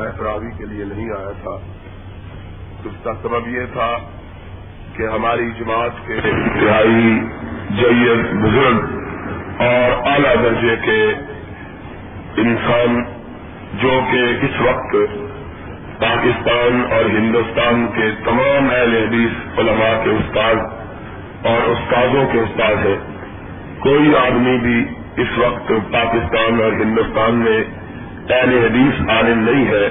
[0.00, 1.58] میں کے لیے نہیں آیا تھا۔
[2.84, 3.96] اس کا سبب یہ تھا
[4.96, 7.20] کہ ہماری جماعت کے انتہائی
[7.70, 8.98] جید بزرگ
[9.62, 11.12] اور اعلی درجے کے
[12.36, 13.02] انسان
[13.82, 14.96] جو کہ اس وقت
[16.00, 20.54] پاکستان اور ہندوستان کے تمام اہل حدیث، علماء کے استاد
[21.46, 22.96] اور استادوں کے استاد ہیں۔
[23.78, 24.84] کوئی آدمی بھی
[25.22, 27.64] اس وقت پاکستان اور ہندوستان میں
[28.32, 29.88] اہل حدیث عالم نہیں ہے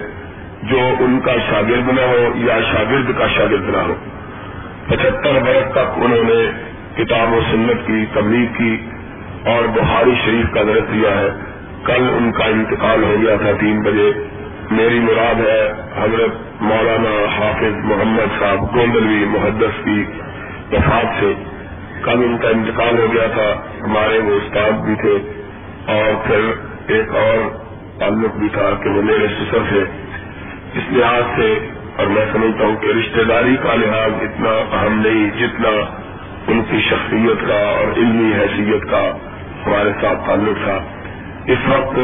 [0.64, 3.96] جو ان کا شاگرد نہ ہو یا شاگرد کا شاگرد نہ ہو۔
[4.88, 6.52] پچہتر برس تک انہوں نے
[6.98, 8.86] کتاب و سنت کی، تبلیغ کی
[9.46, 11.30] اور بخاری شریف کا درد دیا ہے۔
[11.84, 14.12] کل ان کا انتقال ہو گیا تھا تین بجے۔
[14.72, 15.72] میری مراد ہے
[16.04, 20.06] حضرت مولانا حافظ محمد صاحب گوندلوی محدث کی
[20.72, 21.34] وفات سے۔
[22.04, 25.44] کل ان کا انتقال ہو گیا تھا، ہمارے وہ استاد بھی تھے۔
[25.86, 26.40] اور پھر
[26.88, 27.69] ایک اور
[28.00, 29.84] تعلق بھی تھا کہ وہ میرے سسر تھے۔
[30.74, 35.40] اس لحاظ سے اور میں سمجھتا ہوں کہ رشتہ داری کا لحاظ اتنا اہم نہیں
[35.40, 35.70] جتنا
[36.48, 39.18] ان کی شخصیت کا اور علمی حیثیت کا
[39.66, 40.80] ہمارے ساتھ تعلق تھا۔
[41.46, 42.00] اس وقت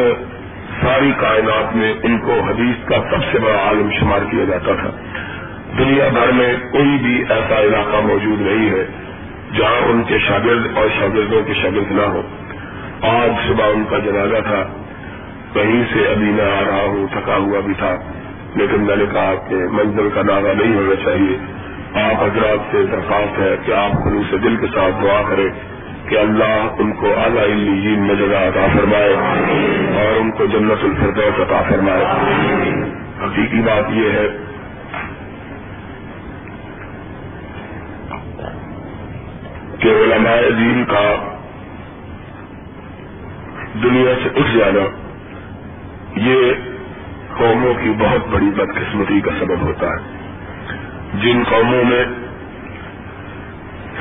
[0.82, 4.90] ساری کائنات میں ان کو حدیث کا سب سے بڑا عالم شمار کیا جاتا تھا۔
[5.78, 8.86] دنیا بھر میں کوئی بھی ایسا علاقہ موجود نہیں ہے
[9.58, 12.22] جہاں ان کے شاگرد اور شاگردوں کے شاگرد نہ ہو۔
[13.02, 14.84] آج صبح ان کا جنازہ تھا۔
[15.56, 17.95] کہیں سے ابھی میں آ رہا ہوں، تھکا ہوا بھی تھا۔
[18.56, 21.38] لیکن میں نے کہا کہ منزل کا دعویٰ نہیں ہونا چاہیے۔
[22.02, 25.47] آپ حضرات سے درخواست ہے کہ آپ خلوص سے دل کے ساتھ دعا کریں
[26.09, 27.50] کہ اللہ ان کو اعلیٰ
[27.97, 29.14] میں جگہ عطا فرمائے
[29.97, 32.06] اور ان کو جنت الفردوس عطا فرمائے۔
[33.25, 34.28] حقیقی بات یہ ہے
[39.80, 41.36] کہ علماء دین کا
[43.84, 45.05] دنیا سے اٹھ جانا
[46.16, 46.54] یہ
[47.38, 49.98] قوموں کی بہت بڑی بدقسمتی کا سبب ہوتا ہے۔
[51.14, 52.06] جن قوموں میں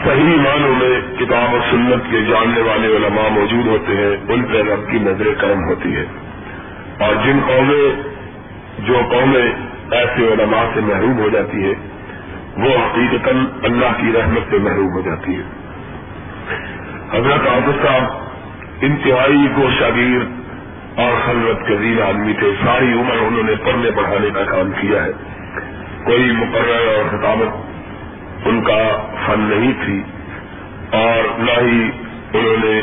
[0.05, 4.63] صحیح معنوں میں کتاب و سنت کے جاننے والے علماء موجود ہوتے ہیں، ان پہ
[4.63, 6.05] رب کی نظر کرم ہوتی ہے
[6.98, 8.03] اور جن قومیں
[8.79, 9.53] جو قومیں
[9.91, 11.74] ایسے علماء سے محروم ہو جاتی ہے
[12.57, 13.29] وہ حقیقت
[13.63, 15.42] اللہ کی رحمت سے محروم ہو جاتی ہے
[17.13, 20.43] حضرت عابد صاحب انتہائی کو شاگیر
[20.96, 25.10] اور خلوت کے آدمی تھے ساری عمر انہوں نے پڑھنے پڑھانے کا کام کیا ہے۔
[26.05, 27.56] کوئی مقرر اور خطابت
[28.46, 30.02] ان کا فن نہیں تھی
[30.90, 31.90] اور نہ ہی
[32.34, 32.82] انہوں نے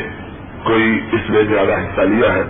[0.63, 2.43] کوئی اس میں زیادہ حصہ لیا ہے۔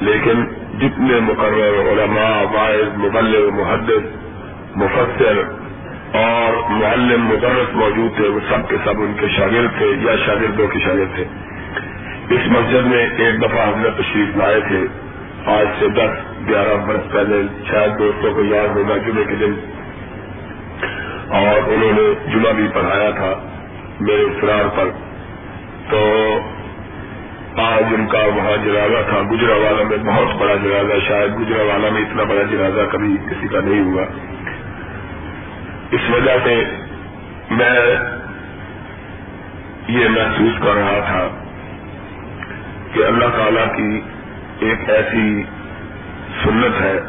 [0.00, 0.44] لیکن
[0.78, 4.16] جتنے مقرر علماء واحد مبلغ، محدث،
[4.76, 5.42] مفسر
[6.12, 10.68] اور معلم، مدرس موجود تھے، وہ سب کے سب ان کے شاگرد تھے یا شاگردوں
[10.68, 11.24] کے شاگرد تھے۔
[12.32, 14.80] اس مسجد میں ایک دفعہ حضرت تشریف لائے تھے۔
[15.46, 16.10] آج سے دس،
[16.48, 19.54] گیارہ برس پہلے شاید دوستوں کو یاد ہوگا جمعے کے دن۔
[21.28, 23.34] اور انہوں نے جمعہ بھی پڑھایا تھا
[24.00, 24.88] میرے فرار پر۔
[25.90, 26.06] تو
[27.56, 31.88] آج ان کا وہاں جنازہ تھا۔ گجرا والا میں بہت بڑا جنازہ، شاید گجرا والا
[31.92, 34.02] میں اتنا بڑا جنازہ کبھی کسی کا نہیں ہوا۔
[35.90, 36.64] اس وجہ سے
[37.50, 37.80] میں
[39.88, 41.41] یہ محسوس کر رہا تھا
[42.94, 44.00] کہ اللہ تعالیٰ کی
[44.66, 45.42] ایک ایسی
[46.44, 47.00] سنت ہے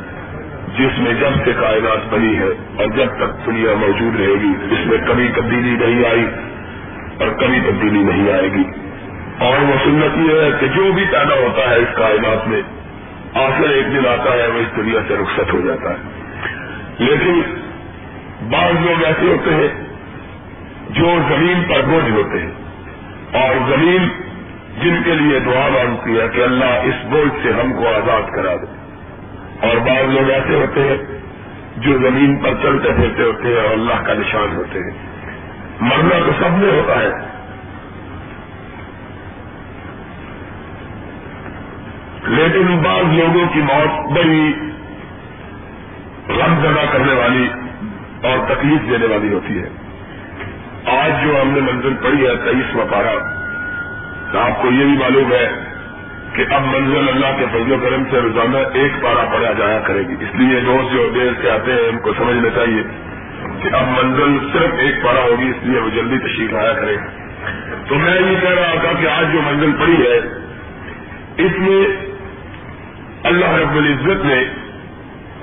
[0.78, 4.86] جس میں جب سے کائنات بنی ہے اور جب تک دنیا موجود رہے گی، اس
[4.86, 6.26] میں کبھی تبدیلی نہیں آئی
[7.20, 8.64] اور کبھی تبدیلی نہیں آئے گی۔
[9.40, 12.62] اور وہ سنت یہ ہے کہ جو بھی پیدا ہوتا ہے اس کائنات میں،
[13.34, 15.96] آخر ایک دن آتا ہے، وہ اس دنیا سے رخصت ہو جاتا ہے۔
[16.98, 17.42] لیکن
[18.50, 19.84] بعض لوگ ایسے ہوتے ہیں
[20.90, 22.52] جو زمین پر بوجھ ہوتے ہیں
[23.34, 24.08] اور زمین
[24.82, 28.56] جن کے لیے دعا مانگتی ہے کہ اللہ اس بوجھ سے ہم کو آزاد کرا
[28.56, 28.84] دے۔
[29.68, 30.98] اور بعض لوگ ایسے ہوتے ہیں
[31.78, 35.14] جو زمین پر چلتے پھرتے ہوتے ہیں اور اللہ کا نشان ہوتے ہیں۔
[35.82, 37.10] مرنا تو سب میں ہوتا ہے۔
[42.28, 44.54] لیکن بعض لوگوں کی موت بڑی
[46.28, 47.48] غم زدہ کرنے والی
[48.24, 49.70] اور تکلیف دینے والی ہوتی ہے۔
[51.00, 53.43] آج جو ہم نے منزل پڑھی ہے تیئیس وپارہ
[54.38, 55.50] آپ کو یہ بھی معلوم ہے
[56.34, 60.00] کہ اب منزل اللہ کے فضل و کرم سے روزانہ ایک پارا پڑا جایا کرے
[60.00, 62.84] گی۔ اس لیے دوست جو دیر سے آتے ہیں، ان کو سمجھنا چاہیے
[63.62, 66.98] کہ اب منزل صرف ایک پارا ہوگی، اس لیے وہ جلدی تشریف آیا کرے۔
[67.88, 70.18] تو میں یہ کہہ رہا تھا کہ آج جو منزل پڑی ہے،
[71.38, 71.86] اس میں
[73.24, 74.44] اللہ رب العزت نے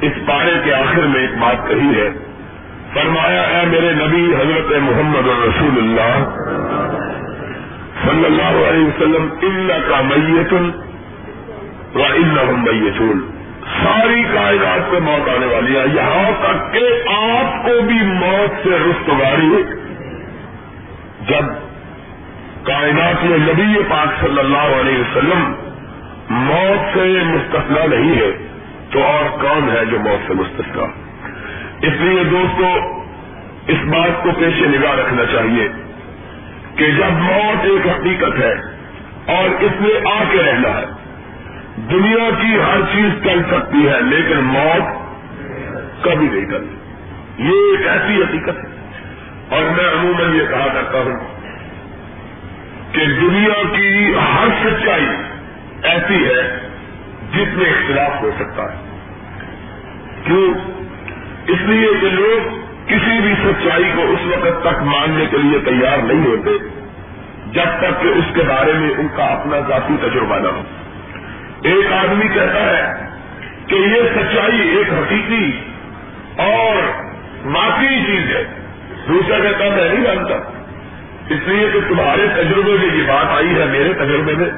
[0.00, 2.10] اس پارے کے آخر میں ایک بات کہی ہے۔
[2.94, 6.34] فرمایا ہے میرے نبی، حضرت محمد رسول اللہ
[8.06, 10.70] صلی اللہ علیہ وسلم اللہ کا میتن
[11.94, 13.30] و اللہ میتون
[13.84, 18.70] ساری کائنات کو موت آنے والی ہے۔ یہاں تک کہ آپ کو بھی موت سے
[18.70, 19.62] رستگاری
[21.28, 21.44] جب
[22.62, 25.54] کائنات میں نبی پاک صلی اللہ علیہ وسلم
[26.30, 28.46] موت سے مستقنا نہیں ہے،
[28.90, 30.84] تو اور کون ہے جو موت سے مستقنا
[31.82, 32.64] اس لیے دوستو،
[33.66, 35.68] اس بات کو پیش نگاہ رکھنا چاہیے۔
[36.80, 38.52] کہ جب موت ایک حقیقت ہے
[39.36, 40.84] اور اس میں آ کے رہنا ہے۔
[41.90, 44.82] دنیا کی ہر چیز چل سکتی ہے، لیکن موت
[46.04, 46.76] کبھی نہیں کرتی
[47.38, 48.70] یہ ایک ایسی حقیقت ہے۔
[49.48, 51.40] اور میں عموماً یہ کہا کرتا ہوں
[52.92, 55.06] کہ دنیا کی ہر سچائی
[55.82, 56.68] ایسی ہے
[57.32, 58.76] جس میں اختلاف ہو سکتا ہے۔
[60.24, 60.54] کیوں؟
[61.46, 65.98] اس لیے کہ لوگ کسی بھی سچائی کو اس وقت تک ماننے کے لیے تیار
[65.98, 66.50] نہیں ہوتے،
[67.52, 70.62] جب تک کہ اس کے بارے میں ان کا اپنا ذاتی تجربہ نہ ہو۔
[71.62, 73.06] ایک آدمی کہتا ہے
[73.66, 75.50] کہ یہ سچائی ایک حقیقی
[76.36, 76.76] اور
[77.44, 78.44] واقعی چیز ہے۔
[79.08, 80.34] دوسرا کہتا میں نہیں جانتا۔
[81.30, 84.50] اس لیے کہ تمہارے تجربے میں یہ بات آئی ہے، میرے تجربے میں۔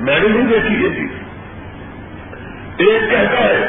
[0.00, 1.10] میں نے نہیں دیکھی یہ چیز۔
[2.76, 3.68] ایک کہتا ہے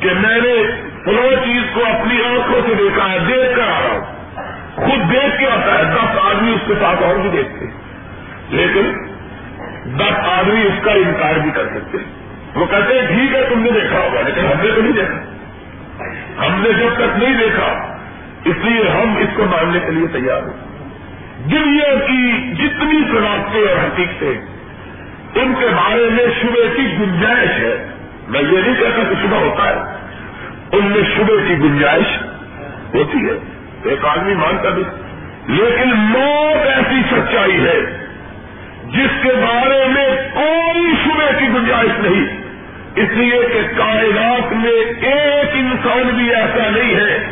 [0.00, 3.92] کہ میں نے فلو چیز کو اپنی آنکھوں سے دیکھا ہے، دیکھ کر آ رہا
[3.92, 4.00] ہوں۔
[4.74, 7.66] خود دیکھ کے آتا ہے، دس آدمی اس کے ساتھ اور بھی دیکھتے
[8.50, 8.92] لیکن
[9.98, 11.98] دس آدمی اس کا انکار بھی کر سکتے
[12.54, 15.18] وہ کہتے ہیں، ٹھیک ہے، تم نے دیکھا ہوگا، لیکن ہم نے تو نہیں دیکھا۔
[16.46, 17.96] ہم نے جب تک نہیں دیکھا،
[18.44, 20.76] اس لیے ہم اس کو ماننے کے لیے تیار ہیں
[21.50, 24.34] دنیا کی جتنی صنعتیں اور حقیقتیں،
[25.34, 27.88] ان کے بارے میں شبے کی گنجائش ہے۔
[28.28, 29.95] میں یہ نہیں کہتا کہ شبہ ہوتا ہے۔
[30.76, 32.22] ان میں شبے کی گنجائش
[32.94, 33.38] ہوتی ہے،
[33.84, 34.82] ایک آدمی مانتا بھی۔
[35.46, 38.08] لیکن موت ایسی سچائی ہے
[38.84, 42.46] جس کے بارے میں کوئی شبے کی گنجائش نہیں۔
[42.96, 47.26] اس لیے کہ کائنات میں ایک انسان بھی ایسا نہیں ہے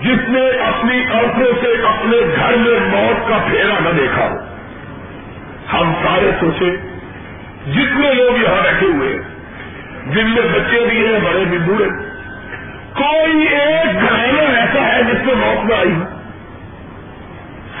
[0.00, 4.36] جس نے اپنی آنکھوں سے اپنے گھر میں موت کا پھیرا نہ دیکھا ہو۔
[5.72, 6.76] ہم سارے سوچے،
[7.72, 9.18] جتنے لوگ یہاں رکھے ہوئے
[10.06, 12.11] جن میں بچے بھی ہیں، بڑے بھی بوڑھے
[12.96, 15.94] کوئی ایک گھرانا ایسا ہے جس میں موت میں آئی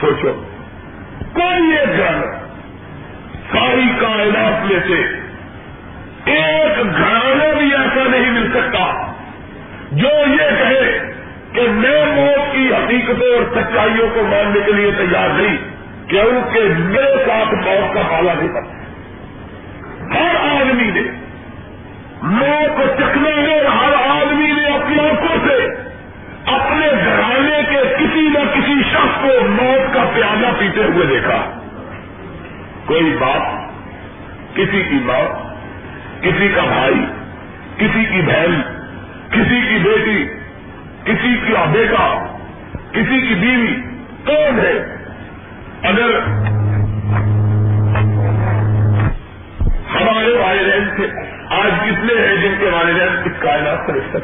[0.00, 0.32] سوچو،
[1.34, 2.30] کوئی ایک گھرانا
[3.52, 5.00] ساری کائنات میں سے
[6.32, 8.84] ایک گھرانا بھی ایسا نہیں مل سکتا
[9.92, 10.98] جو یہ کہے
[11.52, 15.56] کہ میں موت کی حقیقتوں اور سچائیوں کو ماننے کے لیے تیار نہیں،
[16.08, 18.80] کیونکہ میرے ساتھ موت کا پالا نہیں کرتا
[20.14, 21.02] ہر آدمی نے
[22.22, 25.54] موت کو چکنے میں ہر آدمی نے اپنی آنکھوں سے
[26.46, 31.58] اپنے گھرانے کے کسی نہ کسی شخص کو موت کا پیالہ پیتے ہوئے دیکھا۔
[32.86, 33.42] کوئی باپ،
[34.54, 35.52] کسی کی ماں،
[36.22, 37.06] کسی کا بھائی،
[37.76, 38.62] کسی کی بہن،
[39.30, 40.24] کسی کی بیٹی،
[41.04, 42.26] کسی کا بیٹا،
[42.92, 43.80] کسی کی بیوی،
[44.26, 44.96] کون ہے؟
[45.82, 46.10] اگر
[49.94, 51.06] ہمارے والدین سے
[51.50, 54.16] آج کتنے ہیں جن کے والدین اس کائنات سے رشتہ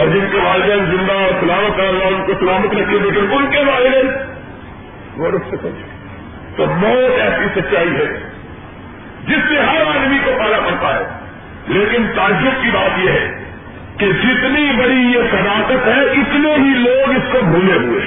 [0.00, 3.46] اور جن کے والدین زندہ اور سلامت کر رہا ان کو سلامت رکھے، لیکن ان
[3.50, 4.06] کے والدین
[5.16, 5.70] وہ رخصت ہو
[6.56, 8.06] تو موت ایسی سچائی ہے
[9.28, 11.04] جس سے ہر آدمی کو پالا پڑتا ہے۔
[11.66, 13.44] لیکن تعجب کی بات یہ ہے
[13.96, 18.00] کہ جتنی بڑی یہ صداقت ہے، اتنے ہی لوگ اس کو بھولے ہوئے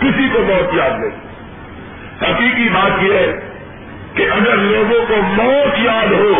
[0.00, 1.24] کسی کو موت یاد نہیں۔
[2.22, 3.53] حقیقی بات یہ ہے
[4.14, 6.32] کہ اگر لوگوں کو موت یاد ہو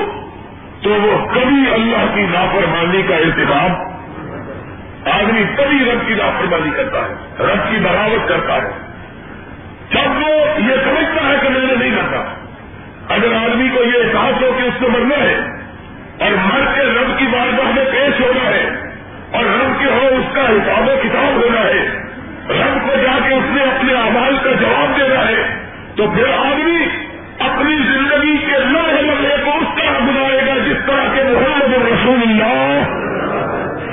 [0.83, 3.95] تو وہ کبھی اللہ کی نافرمانی کا انتظام
[5.11, 8.71] آدمی کبھی رب کی نافرمانی کرتا ہے، رب کی بغاوت کرتا ہے۔
[9.91, 12.35] جب وہ یہ سمجھتا ہے کہ میں نے نہیں کرتا
[13.15, 15.35] اگر آدمی کو یہ احساس ہو کہ اس کو مرنا ہے
[16.19, 18.71] اور مر کے رب کی بارگاہ میں پیش ہونا ہے
[19.31, 21.89] اور رب کے ہو اس کا حساب و کتاب ہونا ہے،
[22.49, 25.57] رب کو جا کے اس نے اپنے آواز کا جواب دینا ہے،
[25.97, 27.04] تو پھر آدمی
[32.29, 32.83] اللہ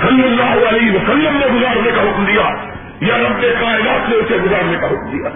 [0.07, 2.50] صلی اللہ علیہ وسلم نے گزارنے کا حکم دیا
[3.01, 5.29] یا رب کائنات نے اسے گزارنے کا حکم دیا۔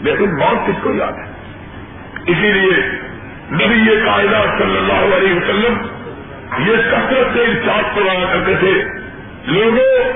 [0.00, 1.32] لیکن موت کس کو یاد ہے؟
[2.26, 2.90] اسی لیے
[3.52, 5.74] نبی یہ کائنات صلی اللہ علیہ وسلم
[6.58, 8.84] یہ کثرت سے ارشاد کروایا کرتے تھے،
[9.46, 10.12] لوگوں،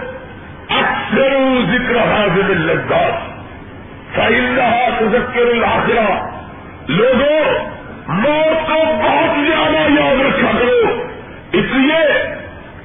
[0.69, 1.37] اکثر
[1.73, 3.31] ذکر حاضر لداخ
[4.19, 6.27] رہا تذکر الآخرہ
[6.89, 7.71] لوگوں،
[8.09, 11.10] موت کو بہت زیادہ یاد رکھا کرو۔
[11.53, 12.35] اس لیے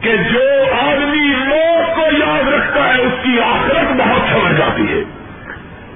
[0.01, 5.03] کہ جو آدمی موت کو یاد رکھتا ہے، اس کی آخرت بہت سمجھ جاتی ہے۔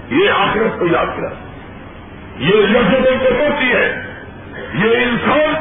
[0.10, 1.30] یہ آخرت کو یاد کرا
[2.38, 4.02] یہ لذتوں کو ہوتی ہے۔
[4.74, 5.54] یہ انسان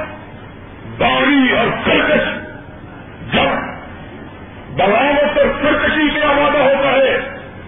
[0.99, 2.29] باغی اور سرکش،
[3.35, 3.49] جب
[4.77, 7.21] بغاوت اور سرکشی پہ آمادہ ہوتا ہے،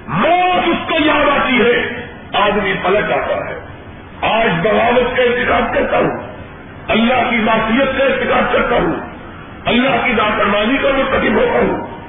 [0.06, 3.60] موت اس کو یاد آتی ہے۔ آدمی پلٹ آتا ہے۔
[4.20, 6.36] آج بغاوت کا انتخاب کرتا ہوں۔
[6.88, 9.09] اللہ کی معصیت کا انتخاب کرتا ہوں۔
[9.64, 12.00] اللہ کی نافرمانی کا مرتکب ہوتا ہوں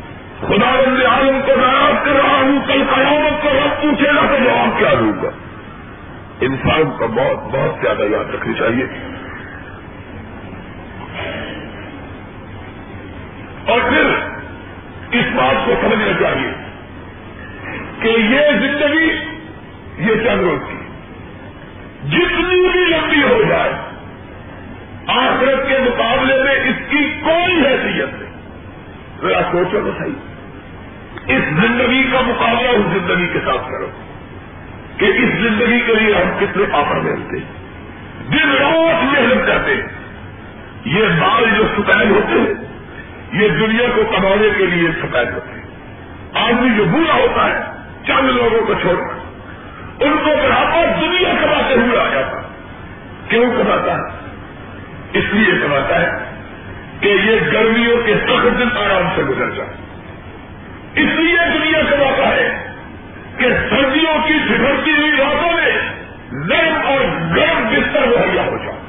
[0.41, 4.43] خدا بند عالم کو ناراض کر رہا ہوں، کل قیامت کو رب پوچھے گا تو
[4.43, 5.29] جواب کیا دوں گا۔
[6.41, 8.83] انسان کو بہت بہت زیادہ یاد رکھنی چاہیے۔
[13.65, 14.05] اور پھر
[15.11, 16.51] اس بات کو سمجھنا چاہیے
[17.99, 19.13] کہ یہ زندگی،
[19.97, 20.77] یہ چند روز کی،
[22.09, 23.90] جتنی بھی لمبی ہو جائے
[25.07, 28.31] آخرت کے مقابلے میں اس کی کوئی حیثیت نہیں۔
[29.21, 30.31] ذرا سوچو تو صحیح۔
[31.27, 33.87] اس زندگی کا مقابلہ اس زندگی کے ساتھ کرو
[34.97, 37.37] کہ اس زندگی کے لیے ہم کتنے آفر ملتے
[38.31, 39.75] دن رات محنت کرتے
[40.85, 42.53] یہ بال جو سکین ہوتے ہیں،
[43.41, 45.65] یہ دنیا کو کمانے کے لیے سکین ہوتے ہیں۔
[46.33, 47.59] آدمی جو برا ہوتا ہے،
[48.07, 49.13] چند لوگوں کو چھوڑ کر،
[50.03, 52.41] ان کو برابر دنیا کماتے ہوئے آ جاتا
[53.27, 54.20] کیوں کماتا ہے؟
[55.13, 56.09] اس لیے کماتا ہے
[56.99, 59.69] کہ یہ گرمیوں کے سخت دن آرام سے گزر جائے۔
[60.93, 62.73] اس لیے دنیا کماتا ہے
[63.37, 65.71] کہ سردیوں کی بگڑتی ہوئی راتوں میں
[66.31, 66.99] نرم اور
[67.35, 68.79] گرم بستر مہیا ہو جائے۔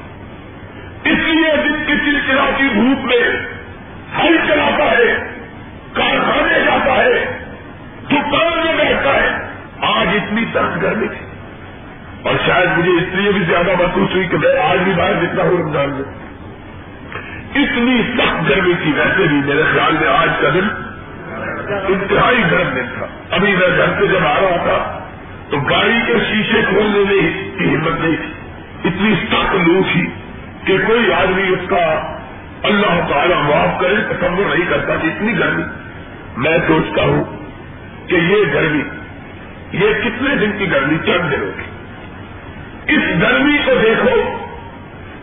[1.03, 3.29] اس لیے دن کی چلچلاتی دھوپ میں
[4.19, 5.33] ہل چلاتا ہے،
[5.93, 7.39] کارخانے جاتا ہے،
[8.11, 9.29] دکان میں بیٹھتا ہے،
[9.81, 11.22] آج اتنی سخت گرمی تھی۔
[12.23, 15.43] اور شاید مجھے اس لیے بھی زیادہ محسوس ہوئی کہ میں آج بھی باہر جتنا
[15.43, 16.23] ہوں، رمضان میں۔
[17.55, 20.67] اتنی سخت گرمی تھی، ویسے بھی میرے خیال میں آج کا دن
[21.87, 24.99] انتہائی گرم دن تھا۔ ابھی میں گھر سے جب آ رہا تھا،
[25.49, 28.33] تو گاڑی کے شیشے کھولنے میں کی ہمت نہیں تھی۔
[28.89, 30.07] اتنی سخت لو تھی
[30.65, 32.17] کہ کوئی آدمی اس کا
[32.63, 35.63] اللہ تعالیٰ معاف کرے، تصور نہیں کرتا کہ اتنی گرمی۔
[36.37, 37.23] میں سوچتا ہوں
[38.07, 38.83] کہ یہ گرمی،
[39.71, 41.72] یہ کتنے دن کی گرمی، چند دنوں کی۔
[42.87, 44.37] اس گرمی کو دیکھو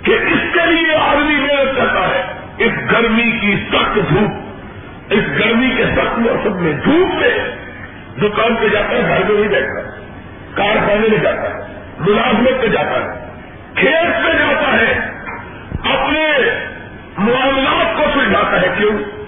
[0.02, 2.22] کہ اس کے لیے آدمی محنت کرتا ہے۔
[2.58, 4.30] اس گرمی کی سخت دھوپ،
[5.10, 7.38] اس گرمی کے سخت موسم میں دھوپ میں
[8.20, 9.80] دکان پہ جاتا ہے، گھر میں نہیں بیٹھتا،
[10.54, 13.28] کارخانے میں جاتا ہے، ملازمت پہ جاتا ہے،
[13.74, 15.10] کھیت پہ جاتا ہے۔
[15.94, 16.28] اپنے
[17.18, 19.20] معاملات کو سلجھاتا ہے، کیوں؟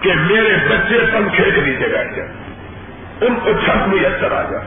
[0.00, 2.32] کہ میرے بچے پنکھے کے نیچے بیٹھ جائیں
[3.20, 4.64] ان کو چھت میسر آ جائے۔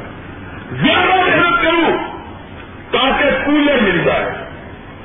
[0.72, 2.13] زیادہ محنت کروں
[2.94, 4.26] تاکہ کولر مل جائے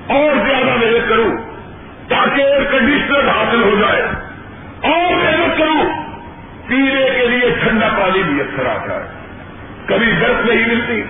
[0.07, 1.31] اور زیادہ محنت کروں،
[2.09, 4.03] تاکہ ایئر کنڈیشنر حاصل ہو جائے،
[4.83, 5.85] اور محنت کروں،
[6.69, 9.07] پینے کے لیے ٹھنڈا پانی بھی اچھا اکثر آ جائے۔
[9.87, 11.03] کبھی برف نہیں ملتی،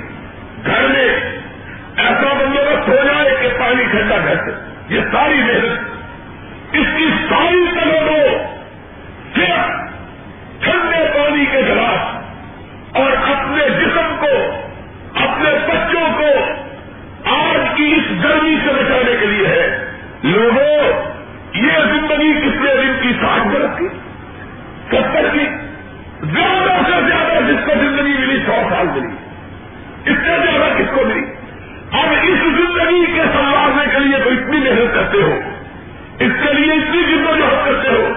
[0.67, 1.09] گھر میں
[1.97, 4.53] ایسا بندوبست ہو جائے کہ پانی ٹھنڈا گھر سے۔
[4.95, 8.09] یہ ساری محنت، اس کی ساری طرح
[9.35, 9.77] صرف
[10.65, 14.33] ٹھنڈے پانی کے گلاس اور اپنے جسم کو،
[15.15, 16.31] اپنے بچوں کو
[17.79, 19.85] کی اس گرمی سے بچانے کے لیے ہے۔
[20.23, 21.03] لوگوں،
[21.55, 23.89] یہ زندگی کتنے دن کی ساٹھ برس کی
[24.89, 25.45] ستر کی؟
[26.23, 29.15] زیادہ سے زیادہ جس کو زندگی ملی، سو سال ملی۔
[30.11, 31.25] اس سے زیادہ کس کو ملی؟
[31.93, 35.41] اب اس زندگی کے سنوارنے کے لیے تو اتنی محنت کرتے ہو۔
[36.19, 38.13] اس کے لیے اتنی جدوجہد کرتے ہو۔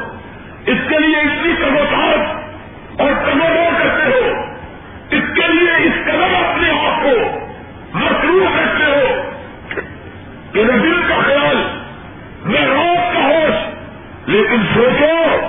[0.66, 2.36] اس کے لیے اتنی کموتار
[3.02, 4.42] اور کمو کرتے ہو۔
[5.10, 7.40] اس کے لیے اس قدر اپنے آپ کو
[7.94, 8.71] مصروف رکھتے
[10.54, 11.58] کہ دل کا خیال
[12.46, 13.76] نہ روز کا ہوش،
[14.30, 15.46] لیکن سوچو،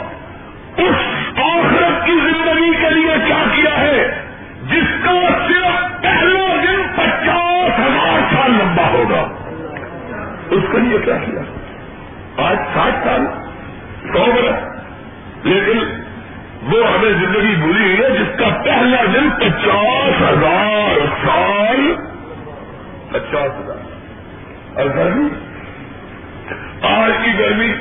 [0.77, 0.95] اس
[1.37, 4.23] آخرت کی زندگی کے لیے کیا کیا ہے؟
[4.63, 5.13] جس کا
[5.49, 9.29] صرف پہلا دن پچاس ہزار سال لمبا ہوگا۔
[10.51, 11.41] اس کے لیے کیا کیا؟
[12.49, 13.27] آج ساٹھ سال،
[14.13, 14.83] سو برس۔
[15.47, 15.79] لیکن
[16.63, 21.95] وہ ہمیں زندگی بھولی ہوئی ہے جس کا پہلا دن پچاس ہزار سال،
[23.13, 23.92] پچاس ہزار۔
[24.75, 25.29] اور گرمی؟
[26.83, 27.73] آج کی گرمی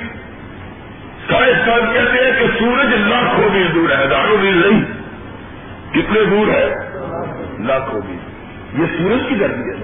[1.29, 4.81] سائنس سال کہتے ہیں کہ سورج لاکھوں میل دور ہے، ہزاروں میل نہیں۔
[5.91, 6.75] کتنے دور ہے؟
[7.59, 9.83] لاکھوں میل۔ یہ سورج کی گرمی ہے۔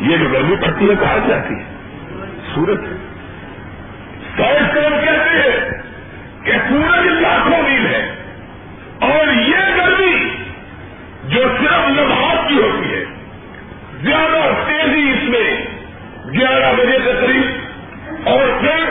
[0.00, 1.64] یہ جو گرمی پڑتی ہے کہاں جاتی ہے۔
[2.54, 2.80] سورج۔
[4.36, 5.82] سائنس کہتے ہیں
[6.44, 8.14] کہ سورج لاکھوں میل ہے۔
[9.00, 10.28] اور یہ گرمی
[11.24, 13.04] جو صرف لمحات کی ہوتی ہے،
[14.02, 15.29] زیادہ تیزی اس
[16.32, 17.50] گیارہ بجے کے قریب
[18.28, 18.90] اور پھر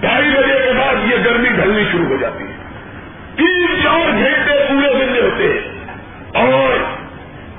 [0.00, 2.52] ڈھائی بجے کے بعد یہ گرمی ڈھلنی شروع ہو جاتی ہے۔
[3.36, 5.74] تین چار گھنٹے پورے دن ہوتے ہیں۔
[6.34, 6.72] اور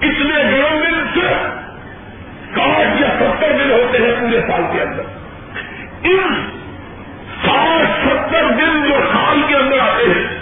[0.03, 1.55] اس میں گرم دن صرف
[2.55, 5.01] ساٹھ یا ستر دن ہوتے ہیں پورے سال کے اندر۔
[6.03, 6.49] ان
[7.45, 10.37] ساٹھ ستر دن جو سال کے اندر آتے ہیں،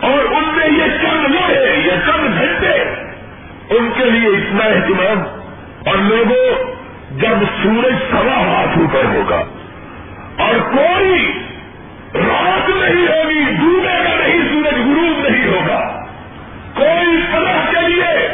[0.00, 2.74] اور ان میں یہ چند لوہے یہ چند گھنٹے،
[3.70, 5.22] ان کے لیے اتنا اہتمام۔
[5.86, 6.67] اور لوگوں
[7.18, 9.42] جب سورج سوا ہاتھ اوپر ہوگا
[10.44, 11.42] اور کوئی
[12.14, 16.04] رات نہیں ہوگی، ڈوبے گا نہیں، سورج غروب نہیں ہوگا۔
[16.74, 18.28] کوئی فلح کے لیے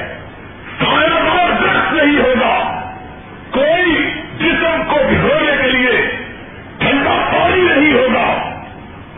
[0.81, 2.81] سایہ درخت نہیں ہوگا۔
[3.51, 6.11] کوئی جسم کو بھگونے کے لیے
[6.79, 8.61] ٹھنڈا پانی نہیں ہوگا۔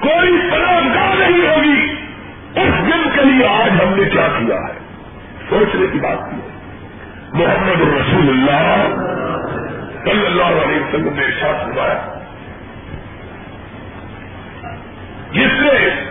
[0.01, 1.95] کوئی پناہ گاہ نہیں ہوگی۔
[2.61, 4.79] اس دن کے لیے آج ہم نے کیا کیا ہے؟
[5.49, 6.57] سوچنے کی بات کی ہے۔
[7.33, 8.96] محمد رسول اللہ
[10.07, 12.19] صلی اللہ علیہ وسلم نے ارشاد فرمایا۔
[15.33, 16.06] جس نے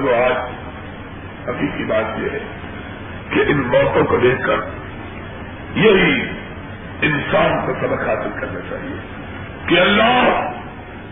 [0.00, 0.32] لوگوں آج
[1.48, 2.38] حقیقی بات یہ ہے
[3.30, 4.60] کہ ان موتوں کو دیکھ کر
[5.74, 6.20] یہی
[7.02, 8.96] انسان کو سبق حاصل کرنا چاہیے
[9.66, 10.50] کہ اللہ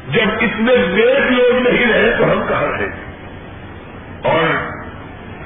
[0.09, 2.89] جب اتنے نیک لوگ نہیں رہے تو ہم کہاں رہے
[4.23, 4.45] اور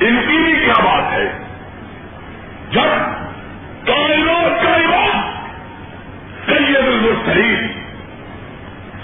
[0.00, 1.28] ان کی بھی کیا بات ہے؟
[2.70, 2.92] جب
[3.86, 5.20] کائنات کا امام
[6.46, 7.66] سید المرسلین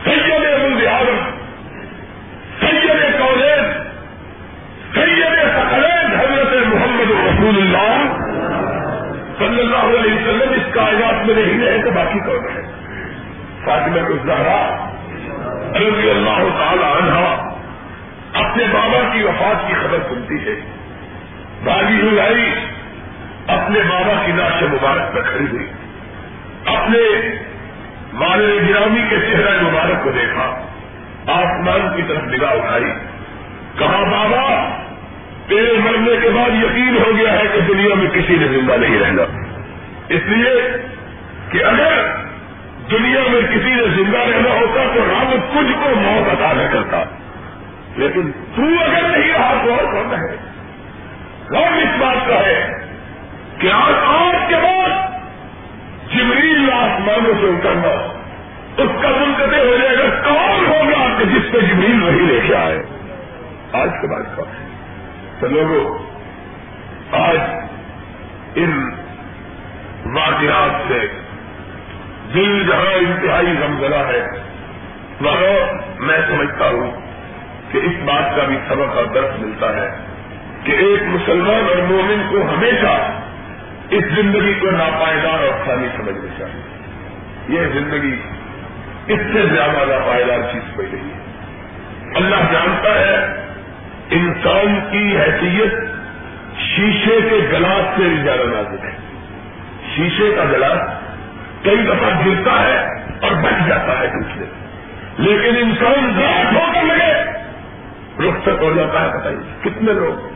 [0.04, 1.24] سید ابو آدم
[2.60, 3.76] سید کالج
[4.94, 8.16] سید سکلین حضرت محمد رسول اللہ
[9.38, 12.62] صلی اللہ علیہ وسلم اس کائنات میں نہیں رہے تو باقی کون ہے؟
[13.64, 14.88] فاطمہ الزہرا
[15.74, 17.18] رضی اللہ تعالی عنہ
[18.32, 20.60] اپنے بابا کی وفات کی خبر سنتی ہے۔
[21.64, 22.20] باغی ہوئی
[23.46, 25.66] اپنے بابا کی لاش مبارک پر کھڑی ہوئی۔
[26.66, 26.98] اپنے
[28.12, 30.66] مال گرامی کے چہرہ مبارک کو دیکھا۔
[31.26, 32.92] آسمان کی طرف نگاہ اٹھائی۔
[33.78, 34.70] کہا، بابا
[35.48, 39.00] تیرے مرنے کے بعد یقین ہو گیا ہے کہ دنیا میں کسی نے زندہ نہیں
[39.00, 39.22] رہنا۔
[40.08, 40.72] اس لیے
[41.50, 42.16] کہ اگر
[42.90, 47.04] دنیا میں کسی نے زندہ رہنا ہوتا تو رب کچھ کو موت عطا نہ کرتا۔
[47.96, 50.36] لیکن تو اگر نہیں رہا تو اور کون ہے؟
[51.50, 52.70] غور اس بات کا ہے
[53.58, 54.90] کہ آج آج کے بعد
[56.14, 58.18] جبریل آسمانوں سے اترنا،
[58.82, 62.54] اس کا منقطع ہو جائے گا۔ کون ہوگا کہ جس پہ جبریل وہی لے کے
[62.54, 62.82] آئے؟
[63.72, 64.67] آج کے بعد کون ہے؟
[65.40, 65.98] تو لوگوں،
[67.12, 67.38] آج
[68.54, 68.90] ان
[70.04, 71.06] واقعات سے
[72.34, 74.26] دل جہاں انتہائی غمزلہ ہے۔
[75.20, 76.90] وہاں میں سمجھتا ہوں
[77.72, 79.96] کہ اس بات کا بھی سبق اور درد ملتا ہے
[80.64, 83.10] کہ ایک مسلمان اور مومن کو ہمیشہ
[83.90, 86.62] اس زندگی کو ناپائیدار اور خالی سمجھنا چاہیے۔
[87.48, 88.20] یہ زندگی
[89.06, 91.20] اس سے زیادہ ناپائیدار چیز کوئی نہیں ہے۔
[92.14, 93.47] اللہ جانتا ہے
[94.10, 95.72] انسان کی حیثیت
[96.58, 98.90] شیشے کے گلاس سے بھی زیادہ نازک ہے۔
[99.96, 100.80] شیشے کا گلاس
[101.64, 102.78] کئی دفعہ گرتا ہے
[103.20, 104.44] اور بچ جاتا ہے ٹوٹنے
[105.18, 107.12] لیکن انسان ذات ہو کر لگے۔
[108.28, 110.28] رخصت ہو جاتا ہے بتائیے کتنے لوگ۔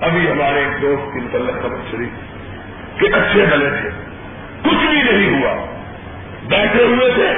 [0.00, 2.08] ابھی ہمارے ایک دوست کی متعلق خبر شریف
[3.00, 3.90] کہ اچھے گلے تھے۔
[4.62, 5.66] کچھ بھی نہیں ہوا۔
[6.48, 7.34] بیٹھے ہوئے تھے،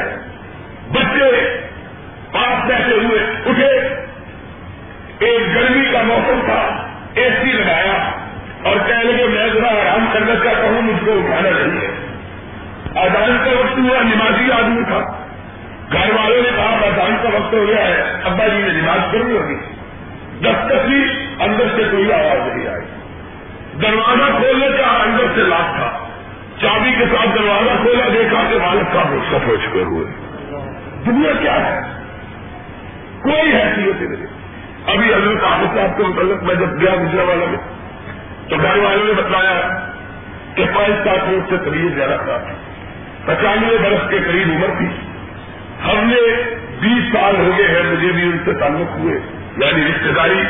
[0.93, 1.59] بچے
[2.33, 4.02] پاس بیٹھے ہوئے، اٹھے۔
[5.25, 8.11] ایک گرمی کا موسم تھا اے سی لگایا
[8.63, 12.03] اور کہہ لگے، میں ذرا آرام کر میں کہتا ہوں، مجھ کو اٹھانا نہیں ہے
[13.01, 14.99] آزان کا وقت ہوا، نمازی آدمی تھا۔
[15.93, 19.37] گھر والوں نے کہا آزان کا وقت ہو گیا ہے، ابا جی نے نماز کرنی
[19.37, 19.55] ہوگی۔
[20.41, 21.09] دس تصویر
[21.41, 22.85] اندر سے کوئی آواز نہیں آئی۔
[23.83, 25.99] دروازہ کھولنے کا اندر سے لاکھ تھا۔
[26.61, 30.07] چابی کے ساتھ دروازہ کھولا، دیکھا کہ مالک کا رخصت ہو چکے ہوئے
[31.07, 31.81] دنیا کیا ہے؟
[33.23, 34.32] کوئی حیثیت نہیں۔
[34.93, 37.59] ابھی حضرت آفت صاحب کے متعلق میں جب گیا گزرا والا میں،
[38.49, 39.61] تو گھر والوں نے بتایا
[40.55, 42.55] کہ پانچ سات میں اس سے طبیعت زیادہ خراب تھی
[43.27, 44.87] پچانوے برس کے قریب عمر تھی۔
[45.85, 46.21] ہم نے
[46.81, 49.15] بیس سال ہو گئے ہیں، مجھے بھی ان سے تعلق ہوئے
[49.57, 50.43] یعنی رشتے داری،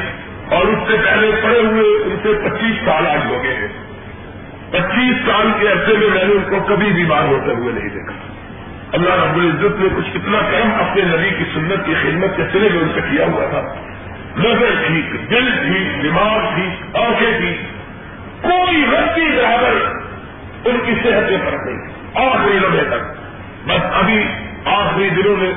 [0.49, 3.69] اور اس سے پہلے پڑے ہوئے ان سے پچیس سال آج ہو گئے ہیں۔
[4.71, 8.13] پچیس سال کے عرصے میں میں نے ان کو کبھی بیمار ہوتے ہوئے نہیں دیکھا۔
[8.93, 12.69] اللہ رب العزت نے کچھ اتنا کرم اپنے نبی کی سنت کی خدمت کے سرے
[12.73, 13.63] میں ان سے کیا ہوا تھا۔
[14.37, 17.57] نظر ٹھیک دل ٹھیک دماغ ٹھیک آنکھیں ٹھیک
[18.43, 19.75] کوئی رتی برابر
[20.65, 21.79] ان کی صحت میں فرق نہیں،
[22.15, 23.03] آخری لمحے تک۔
[23.67, 24.25] بس ابھی
[24.65, 25.53] آخری دنوں میں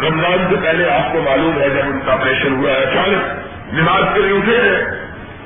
[0.00, 4.04] رمضان سے پہلے آپ کو معلوم ہے جب ان کا آپریشن ہوا ہے، اچانک نماز
[4.14, 4.84] کے لیے اٹھے ہیں،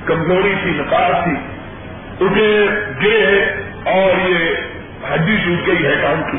[0.07, 1.35] کمزوری تھی نکار تھی،
[2.21, 2.67] اٹھے
[3.03, 3.45] گرے
[3.85, 4.51] اور یہ
[5.15, 6.39] ہڈی ٹوٹ گئی ہے کام کی۔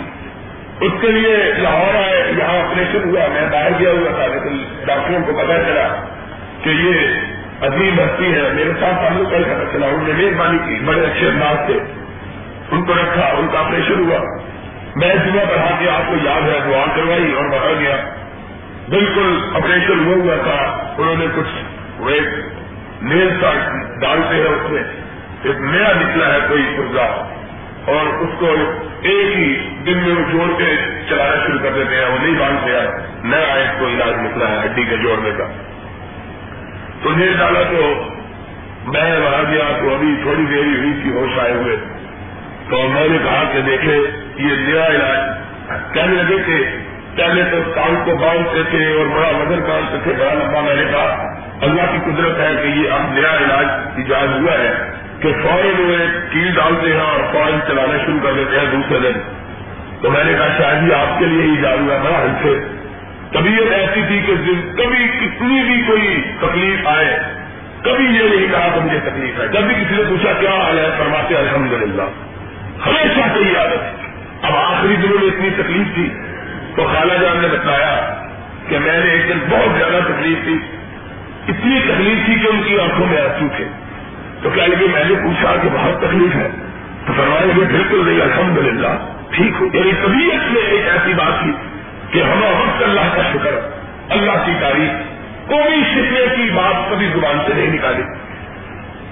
[0.82, 5.20] اس کے لیے لاہور آئے، یہاں آپریشن ہوا، میں باہر گیا ہوا تھا، لیکن ڈاکٹروں
[5.26, 5.88] کو پتا چلا
[6.64, 6.94] کہ یہ
[7.62, 11.28] عظیم ہستی ہے۔ میرے ساتھ تعلق کر پتا چلا انہوں نے مہربانی کی، بڑے اچھے
[11.28, 11.78] انداز سے
[12.72, 14.20] ان کو رکھا، ان کا آپریشن ہوا۔
[14.96, 17.96] میں جمعہ پڑھا کے آپ کو یاد ہے، دعا کروائی اور بڑھا گیا۔
[18.90, 21.64] بالکل آپریشن ہوا ہوا تھا۔ انہوں نے کچھ
[22.02, 22.24] ویٹ
[23.02, 23.52] نیل کا
[24.02, 24.84] ڈالتے ہیں اس میں۔
[25.44, 27.41] ایک نیا نکلا ہے کوئی پرزا۔
[27.86, 28.48] اور اس کو
[29.02, 30.76] ایک ہی دن میں وہ جوڑ کے
[31.10, 32.88] چلانا شروع کر دیتے ہیں، وہ نہیں باندھتے ہیں۔
[33.24, 35.48] نیا ایک کو علاج نکلا ہے، ہڈی کے جوڑنے کا۔
[37.04, 38.08] تو یہ ڈالا تو
[38.88, 41.76] میں وہاں گیا تو ابھی تھوڑی دیر ہی ہوئی تھی، ہوش آئے ہوئے۔
[42.70, 43.96] تو میں نے کہا کہ دیکھے
[44.36, 45.42] یہ نیا علاج۔
[45.94, 46.78] کہنے لگے کہ
[47.18, 50.84] پہلے تو کام کو باندھتے تھے اور بڑا وزن باندھتے تھے، بڑا لمبا میں نے
[50.92, 53.66] کہا، اللہ کی قدرت ہے کہ یہ اب نیا علاج
[53.96, 58.34] ایجاد ہوا ہے۔ کہ فوراً وہ ایک کیل ڈالتے ہیں اور فوراً چلانا شروع کر
[58.34, 59.20] دیتے ہیں دوسرے دن۔
[60.02, 62.34] تو میں نے کہا شاید ہی جی، آپ کے لیے ہی جا ہوا بڑا ہل
[62.44, 62.68] سے
[63.32, 64.34] طبیعت ایسی تھی کہ
[64.84, 67.20] کبھی کتنی بھی کوئی تکلیف آئے،
[67.82, 70.80] کبھی یہ نہیں کہا کہ مجھے تکلیف ہے جب بھی کسی نے پوچھا، کیا حال
[70.80, 72.02] ہے؟ فرماتے الحمد للہ
[72.86, 74.06] ہمیشہ سے یہ عادت
[74.46, 76.10] اب آخری دنوں میں اتنی تکلیف تھی۔
[76.76, 78.24] تو خالہ جان نے بتایا
[78.70, 80.58] کہ میں نے ایک دن بہت زیادہ تکلیف تھی۔
[81.48, 83.66] اتنی تکلیف تھی کہ ان کی آنکھوں میں آنسو تھے۔
[84.42, 86.50] تو کیا لگے، میں نے پوچھا کہ بہت تکلیف ہے۔
[87.08, 88.88] تو فرمائے گے بالکل نہیں الحمد للہ
[89.32, 91.52] ٹھیک ہو۔ یعنی طبیعت میں ایک ایسی بات تھی
[92.12, 93.70] کہ ہم وقت اللہ کا شکر،
[94.10, 94.92] اللہ کی تعریف،
[95.48, 98.04] کوئی شکنے کی بات کبھی زبان سے نہیں نکالی۔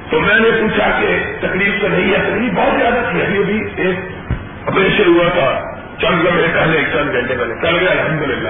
[0.09, 3.61] تو میں نے پوچھا کہ تکلیف تو نہیں ہے، تکلیف بہت زیادہ تھی۔ ابھی ابھی
[3.75, 3.99] ایک
[4.67, 5.63] آپریشن ہوا تھا۔
[6.01, 8.49] چند گھنٹے پہلے، چند گھنٹے پہلے۔ چل گیا الحمد للہ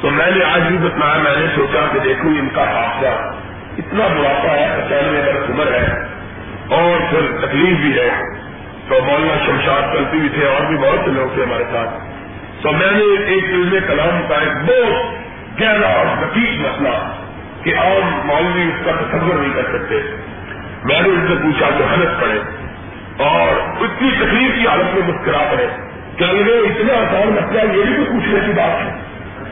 [0.00, 3.32] تو میں نے آج بھی بتایا، میں نے سوچا کہ دیکھو، ان کا حافظہ
[3.78, 6.04] اتنا بڑھاپا ہے پچانوے برس عمر ہے
[6.68, 8.10] اور پھر تکلیف بھی ہے،
[8.88, 11.90] تو مولانا شمشاد کرتی بھی تھے، اور بھی بہت سے لوگ تھے ہمارے ساتھ۔
[12.62, 15.26] تو میں نے ایک دل میں کلام کا ایک بہت
[15.60, 17.14] گہرا اور دقیق مسئلہ
[17.62, 19.94] کہ عام مولوی اس کا تصور نہیں کر سکتے۔
[20.84, 22.38] میں نے ان سے پوچھا کہ حلت پڑے
[23.18, 25.66] اور اتنی تکلیف کی حالت میں مسکرا پڑے
[26.16, 29.05] کہ اتنا آسان مسئلہ یہ بھی پوچھنے کی بات ہے۔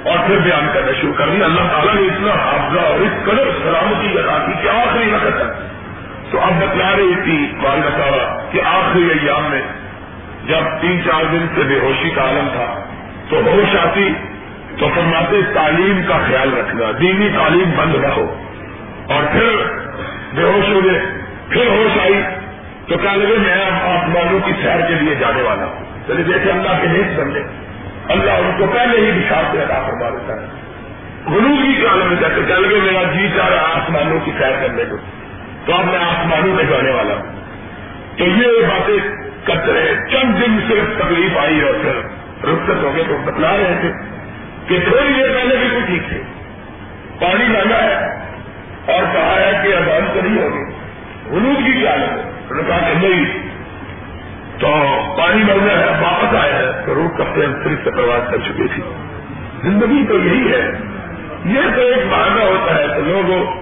[0.05, 3.49] اور پھر بیان کرنا شروع کر دیا۔ اللہ تعالیٰ نے اتنا حافظہ اور اس قدر
[3.63, 5.75] سلامتی ادا کی کہ آخری وقت تک۔
[6.33, 9.63] تو اب بتلا رہی تھی والدہ تعالیٰ کہ آخری ایام میں
[10.47, 12.81] جب تین چار دن سے بے ہوشی کا عالم تھا،
[13.29, 14.13] تو ہوش آتی
[14.79, 18.43] تو فرماتے تعلیم کا خیال رکھنا، دینی تعلیم بند نہ ہو۔
[19.09, 19.57] اور پھر
[20.35, 21.01] بے ہوش ہو گئے۔
[21.49, 22.23] پھر ہوش آئی۔
[22.89, 26.83] تو کہا لگے، میں آسمانوں کی سیر کے لیے جانے والا ہوں۔ چلے جیسے اللہ
[26.83, 27.64] کے نیک بندے۔
[28.09, 30.47] اللہ ان کو پہلے ہی دشا سے ادا کروا دیتا ہے۔
[31.27, 34.85] غلوبی کے عالم میں جاتے چل گئے میرا جی چاہ رہا آسمانوں کی سیر کرنے
[34.91, 34.97] کو۔
[35.67, 37.23] تو اب میں آسمانوں میں جانے والا ہوں۔
[38.17, 38.97] تو یہ باتیں
[39.45, 41.97] کرتے رہے۔ چند دن صرف تکلیف آئی اور پھر
[42.49, 43.91] رخصت ہو گئے تو بتلا رہے تھے
[44.69, 46.23] کہ تھوڑی دیر پہلے بھی کوئی ٹھیک تھے۔
[47.21, 47.95] پانی مانگا ہے
[48.87, 50.75] اور کہا ہے کہ ابان تو نہیں ہوگی۔
[51.31, 53.44] غلوبی کی عالم ہے کہا کہ نہیں۔
[54.59, 54.69] تو
[55.19, 58.83] پانی مرنا ہے واپس آئے ہیں تو روڈ کپڑے پھر سے پرواز کر چکی تھی۔
[59.63, 60.71] زندگی تو یہی ہے۔
[61.45, 63.61] یہ تو ایک بہانہ ہوتا ہے تو لوگوں،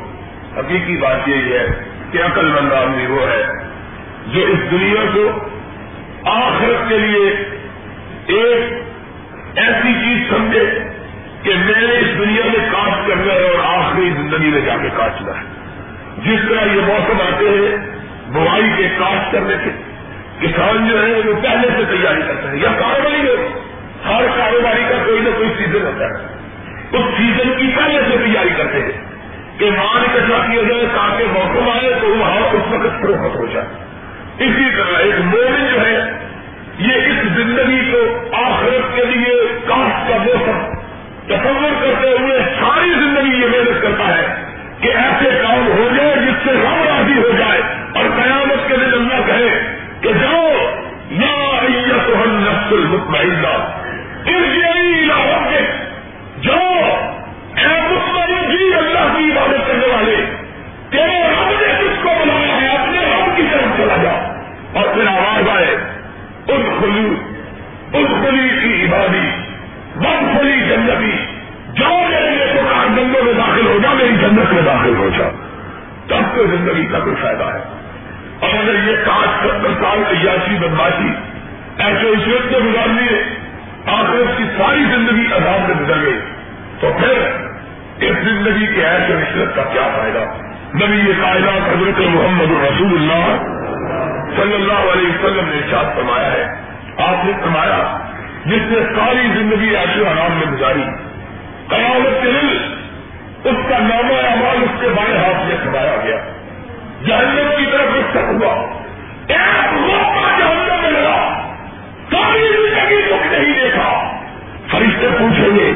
[0.59, 1.67] حقیقی بات یہی ہے
[2.11, 3.47] کہ عقل مند آدمی وہ ہے
[4.27, 5.31] جو اس دنیا کو
[6.31, 7.45] آخرت کے لیے
[8.27, 8.83] ایک
[9.59, 10.89] ایسی چیز سمجھے
[11.43, 14.89] کہ میں نے اس دنیا میں کاٹ کرنا ہے اور آخری زندگی میں جا کے
[14.97, 15.45] کاٹنا ہے۔
[16.19, 17.77] جس طرح یہ موسم آتے ہیں،
[18.33, 19.92] بوائی کے کاشت کرنے کے
[20.43, 23.59] کسان جو ہے وہ پہلے سے تیاری کرتے ہیں، یا کاروباری ہو
[24.05, 26.27] ہر کاروباری کا کوئی نہ کوئی سیزن ہوتا ہے۔
[26.93, 29.13] اس سیزن کی پہلے سے تیاری کرتے ہیں۔
[29.59, 33.67] کہ مال اکٹھا کیا جائے تاکہ موسم آئے تو وہاں اس وقت فروخت ہو جائے۔
[34.39, 36.19] اسی طرح ایک مومن جو ہے،
[36.79, 40.83] یہ اس زندگی کو آخرت کے لیے کاشت کا موسم
[41.27, 44.43] تصور کرتے ہوئے ساری زندگی یہ محنت کرتا ہے
[44.81, 45.42] کہ ایسے
[53.25, 53.85] نفس
[54.27, 55.59] المطمئنہ
[56.43, 56.83] جاؤ
[57.57, 60.17] اے مطمئن جی اللہ کی عبادت کرنے والے،
[60.91, 64.33] تیرے رب نے کس کو بلایا ہے، اپنے رب کی طرف چلا جاؤ
[64.73, 65.77] اور پھر آواز آئے
[66.49, 67.15] ان خلو
[67.99, 69.31] ان خلی کی عبادی
[69.97, 71.27] بن خلی جنگی
[71.81, 72.61] جاؤ میرے لیے تو
[72.97, 75.29] جنگوں میں داخل ہو جا، میری جنت میں داخل ہو جا۔
[76.07, 77.83] تب تو زندگی کا کوئی فائدہ ہے۔
[78.41, 81.32] اور اگر یہ ساٹھ ستر سال عیاشی بدماشی
[81.79, 83.23] ایسے عشرت سے گزار لیے
[83.87, 86.21] آخر کی ساری زندگی عذاب میں گزر گئی۔
[86.81, 87.19] تو پھر
[87.99, 90.19] اس زندگی کے ایسے عشرت کا کیا فائدہ؟
[90.85, 93.37] نبی یہ کائنات حضرت محمد رسول اللہ
[94.37, 96.45] صلی اللہ علیہ وسلم نے ارشاد فرمایا ہے۔
[96.99, 97.99] آپ نے فرمایا،
[98.45, 100.83] جس نے ساری زندگی ایسے آرام میں گزاری،
[101.69, 102.75] قیامت کے دل
[103.45, 106.17] اس کا نامہ اعمال اس کے بائیں ہاتھ میں کھڑایا گیا۔
[107.07, 108.55] جہنم کی طرف رخصت ہوا۔
[109.29, 111.22] ایک موقع جہنم میں لگا۔
[113.39, 114.19] نہیں دیکھا۔
[114.71, 115.73] فرشتے پوچھیں گے،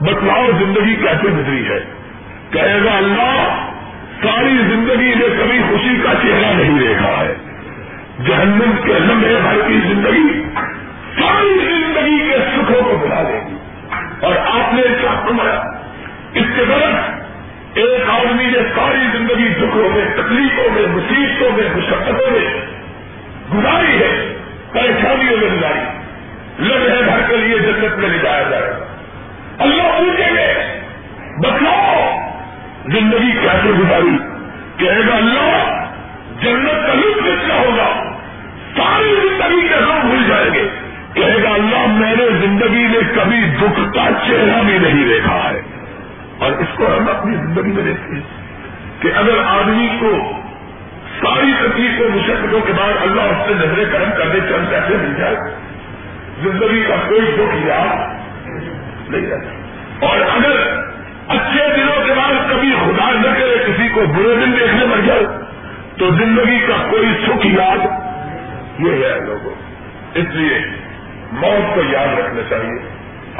[0.00, 1.80] بتلاؤ زندگی کیسے گزری ہے؟
[2.50, 3.66] کہے گا اللہ،
[4.22, 7.34] ساری زندگی نے کبھی خوشی کا چہرہ نہیں دیکھا ہے۔
[8.26, 10.44] جہنم کے لمبے بھر کی زندگی
[11.20, 13.56] ساری زندگی کے سکھوں کو بلا دے گی۔
[14.20, 15.60] اور آپ نے کیا فرمایا؟
[16.34, 16.92] اس کے بعد
[17.74, 22.60] ایک آدمی نے ساری زندگی دکھوں میں، تکلیفوں میں، مصیبتوں میں، مشقتوں میں
[23.54, 24.34] گزاری ہے،
[24.72, 25.95] پریشانیوں میں گزاری
[26.58, 28.72] لمحے بھر کے لیے جنت میں لے جایا جائے۔
[29.58, 30.80] اللہ پوچھیں گے
[31.38, 32.16] بتلاؤ
[32.86, 34.18] زندگی کیسے گزاری؟
[34.76, 35.84] کہے گا اللہ،
[36.40, 38.12] جنت کا لطف اتنا ہوگا؟
[38.76, 40.68] ساری زندگی کے لوگ بھول جائیں گے۔
[41.14, 45.60] کہے گا اللہ، میں نے زندگی میں کبھی دکھ کا چہرہ بھی نہیں دیکھا ہے۔
[46.38, 48.22] اور اس کو ہم اپنی زندگی میں دیکھتے ہیں
[49.00, 50.32] کہ اگر آدمی کو
[51.20, 55.36] ساری تکلیفوں، مشقتوں کے بعد اللہ اس سے نظر کرم کرنے چند پیسے مل جائے
[56.42, 57.96] زندگی کا کوئی دکھ یاد
[59.10, 60.80] نہیں رہتا۔ اور اگر
[61.28, 65.26] اچھے دنوں کے بعد کبھی خدا نہ کرے کسی کو برے دن دیکھنے مر جائے،
[65.98, 67.86] تو زندگی کا کوئی سکھ یاد
[68.78, 69.54] یہ ہے لوگوں۔
[70.14, 70.58] اس لیے
[71.32, 72.96] موت کو یاد رکھنا چاہیے۔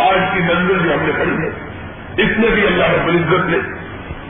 [0.09, 1.51] آج کی منزل جو ہم نے پڑھی ہے،
[2.23, 3.59] اس میں بھی اللہ رب العزت نے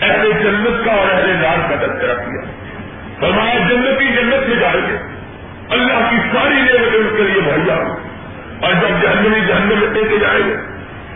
[0.07, 2.51] اہل جنت کا اور اہل نار کا تذکرہ کیا۔
[3.21, 4.97] فرمایا، جنت ہی جنت میں جائیں گے۔
[5.71, 7.97] اللہ کی ساری نعمتیں اس کے لیے مہیا
[8.61, 10.57] اور جب جہنمی جہنم میں لے کے جائیں گے،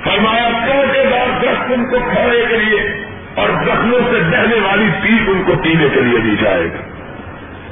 [0.05, 4.89] فرمایا سو کے بعد درخت ان کو کھانے کے لیے اور زخموں سے بہنے والی
[5.03, 6.83] پیپ ان کو پینے کے لیے دی جائے گا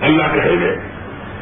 [0.06, 0.74] اللہ کہیں گے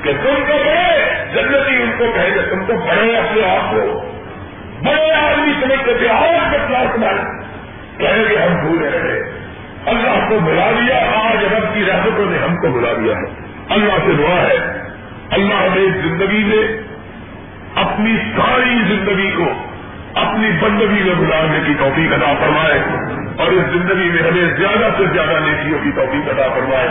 [0.02, 4.10] کہ تم کو بڑے جنتی ان کو کہیں گے، تم کو بڑے اپنے آپ کو
[4.84, 7.46] بڑے آدمی سمجھتے تھے اور بدلاؤ تمہارے
[7.98, 9.30] کہیں گے، ہم بھولے رہے
[9.86, 13.92] اللہ کو بلا لیا آج رب کی رحمتوں نے ہم کو بلا لیا ہے۔ اللہ
[14.06, 14.56] سے دعا ہے۔
[15.30, 16.82] اللہ نے زندگی میں
[17.76, 19.52] اپنی ساری زندگی کو
[20.14, 22.80] اپنی بندگی میں گزارنے کی توفیق ادا فرمائے
[23.36, 26.88] اور اس زندگی میں ہمیں زیادہ سے زیادہ نیکیوں کی توفیق ادا فرمائے۔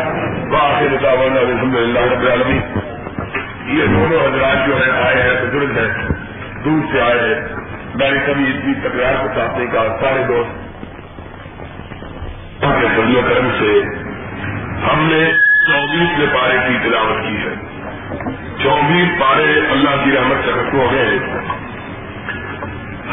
[0.52, 1.06] باہر
[1.38, 2.62] الحمد للہ رب العالمین۔
[3.66, 6.10] یہ دونوں حضرات جو ہے آئے ہیں، بزرگ ہیں،
[6.64, 7.42] دور سے آئے ہیں۔
[7.96, 10.66] میں نے کبھی اتنی تکرار کو ساتھ نہیں کہا سارے دوست۔
[12.62, 13.82] کے کرم سے
[14.86, 15.32] ہم نے
[15.68, 17.75] چوبیس میں پارے کی تلاوت کی ہے۔
[18.64, 21.20] چوبیس پارے اللہ کی رحمت سے رکھو گئے۔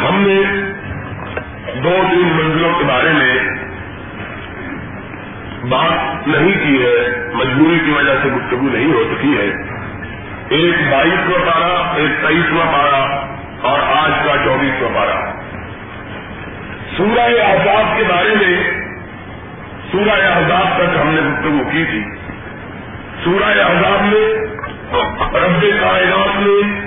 [0.08, 0.42] ہم نے
[1.82, 3.38] دو تین منزلوں کے بارے میں
[5.68, 9.62] بات نہیں کی ہے، مجبوری کی وجہ سے گفتگو نہیں ہو سکی ہے۔
[10.48, 13.26] ایک بائیسواں پارا، ایک تیئیسواں پارا
[13.62, 15.32] اور آج کا چوبیسواں پارا۔
[16.96, 18.70] سورہ احزاب کے بارے میں،
[19.92, 22.04] سورہ احزاب تک ہم نے گفتگو کی تھی۔
[23.24, 24.41] سورہ احزاب میں
[24.94, 26.82] رب کائنات نے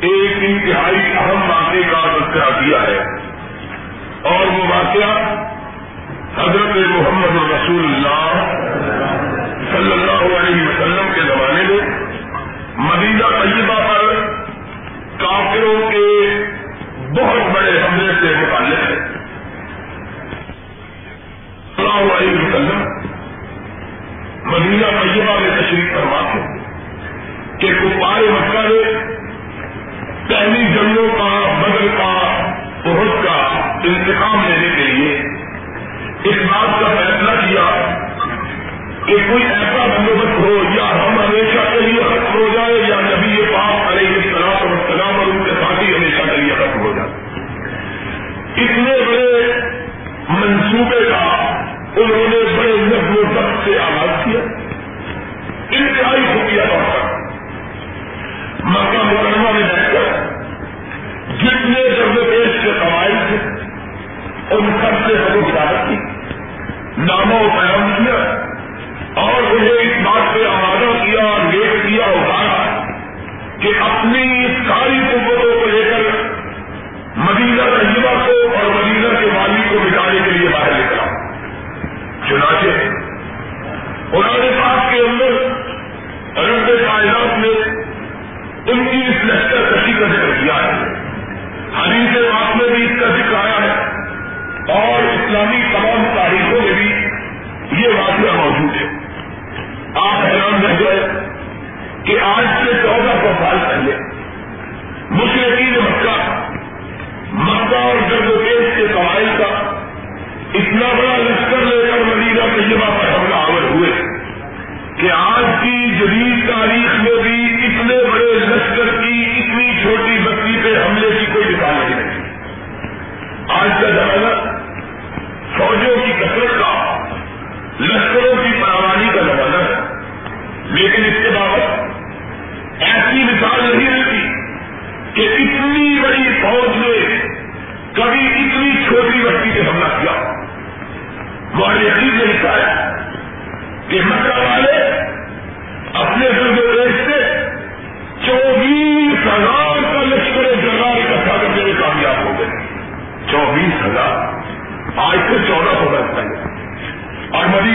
[0.00, 2.98] ایک انتہائی اہم واقعے کا تذکرہ کیا ہے
[4.22, 5.44] اور وہ واقعہ
[6.42, 8.52] حضرت محمد رسول اللہ
[9.72, 12.06] صلی اللہ علیہ وسلم کے زمانے میں
[12.76, 14.14] مدینہ طیبہ پر
[15.18, 16.28] کافروں کے
[17.10, 18.96] بہت بڑے حملے سے متعلق ہے۔
[21.76, 22.88] صلی اللہ علیہ وسلم
[24.44, 26.45] مدینہ طیبہ میں تشریف فرما تھے۔
[27.58, 28.80] کہ کپار مکہ نے
[30.28, 32.12] پہلی جنگوں کا بدل کا
[32.84, 33.36] بہت کا
[33.84, 35.14] انتقام لینے کے لیے
[36.24, 37.66] اس بات کا فیصلہ کیا
[39.06, 39.75] کہ کوئی ایسا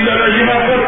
[0.10, 0.81] الذين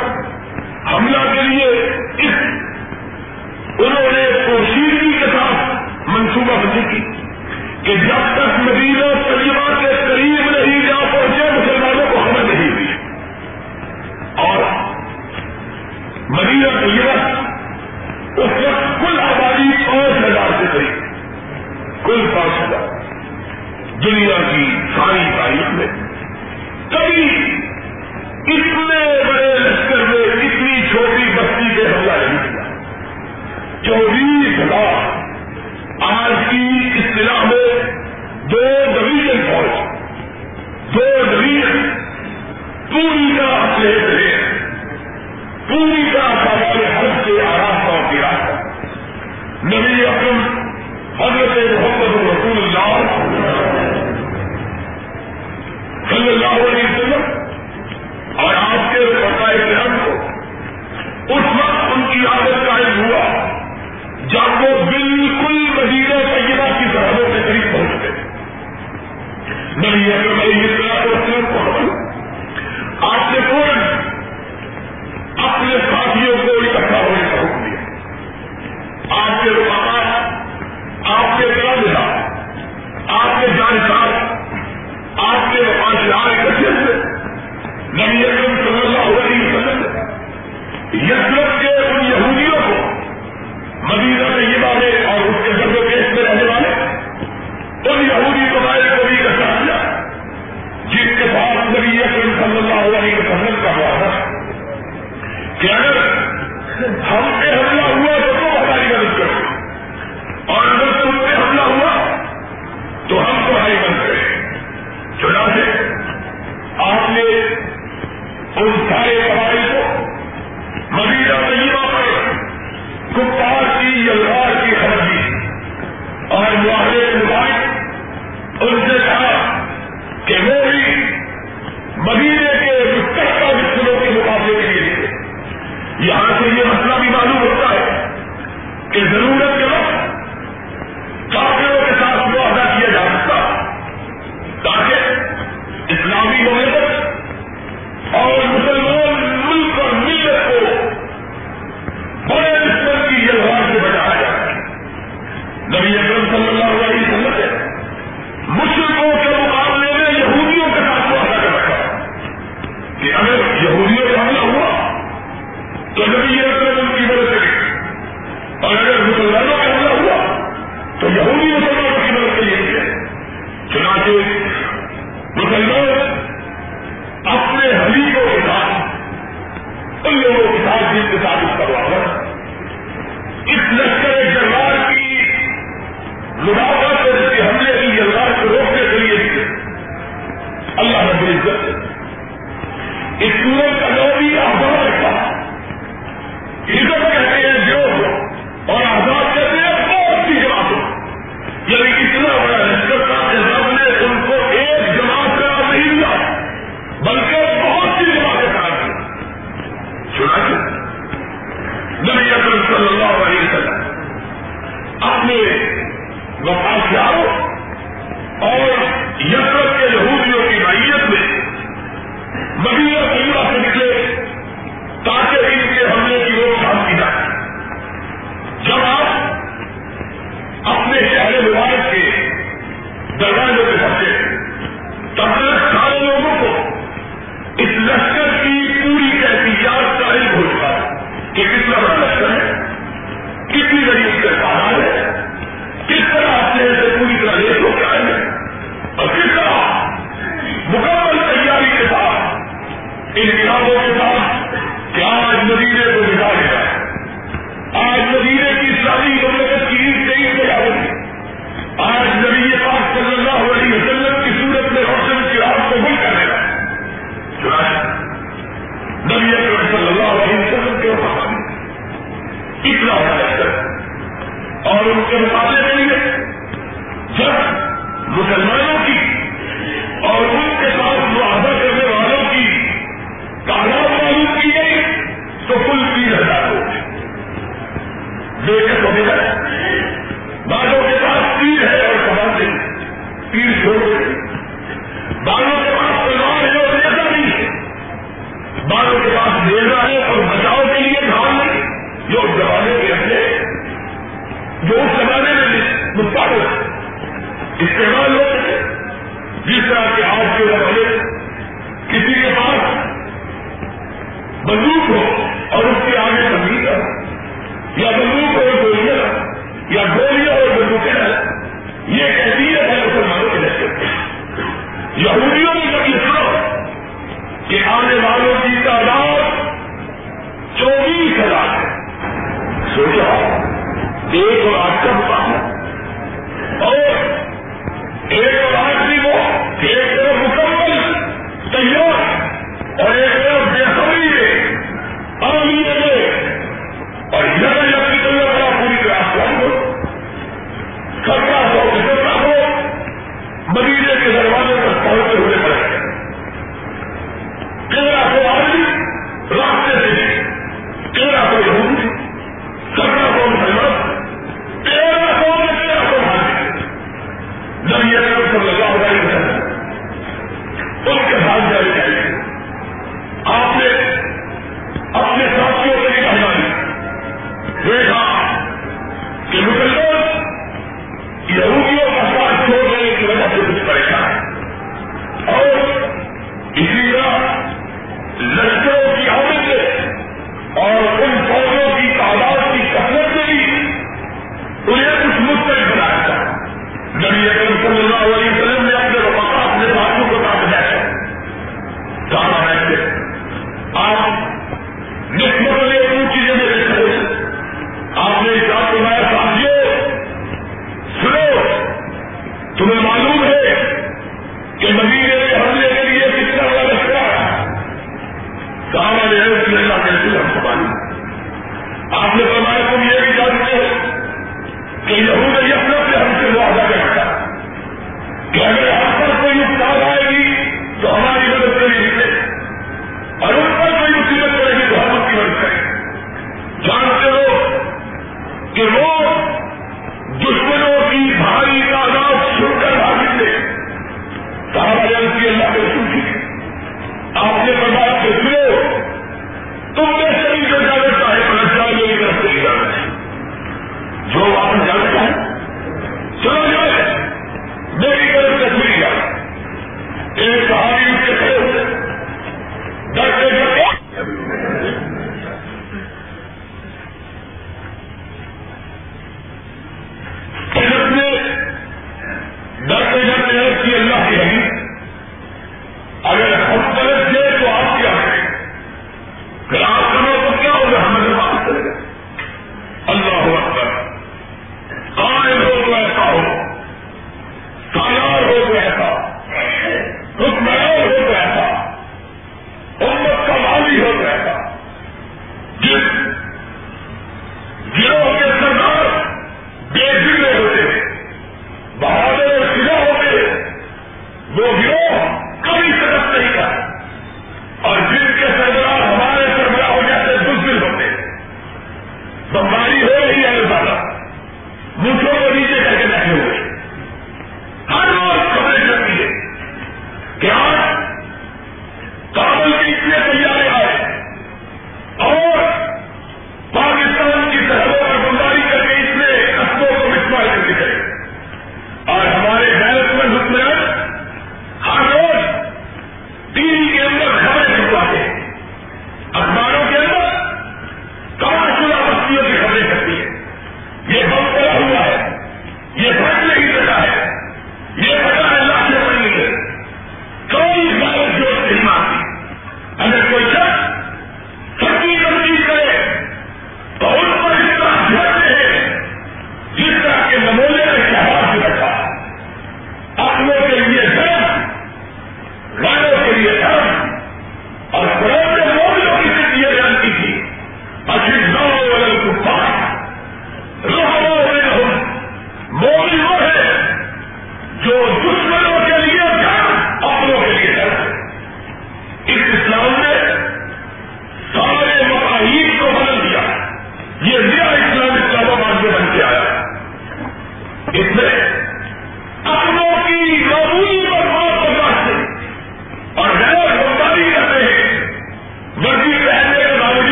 [354.04, 354.43] کے دروازے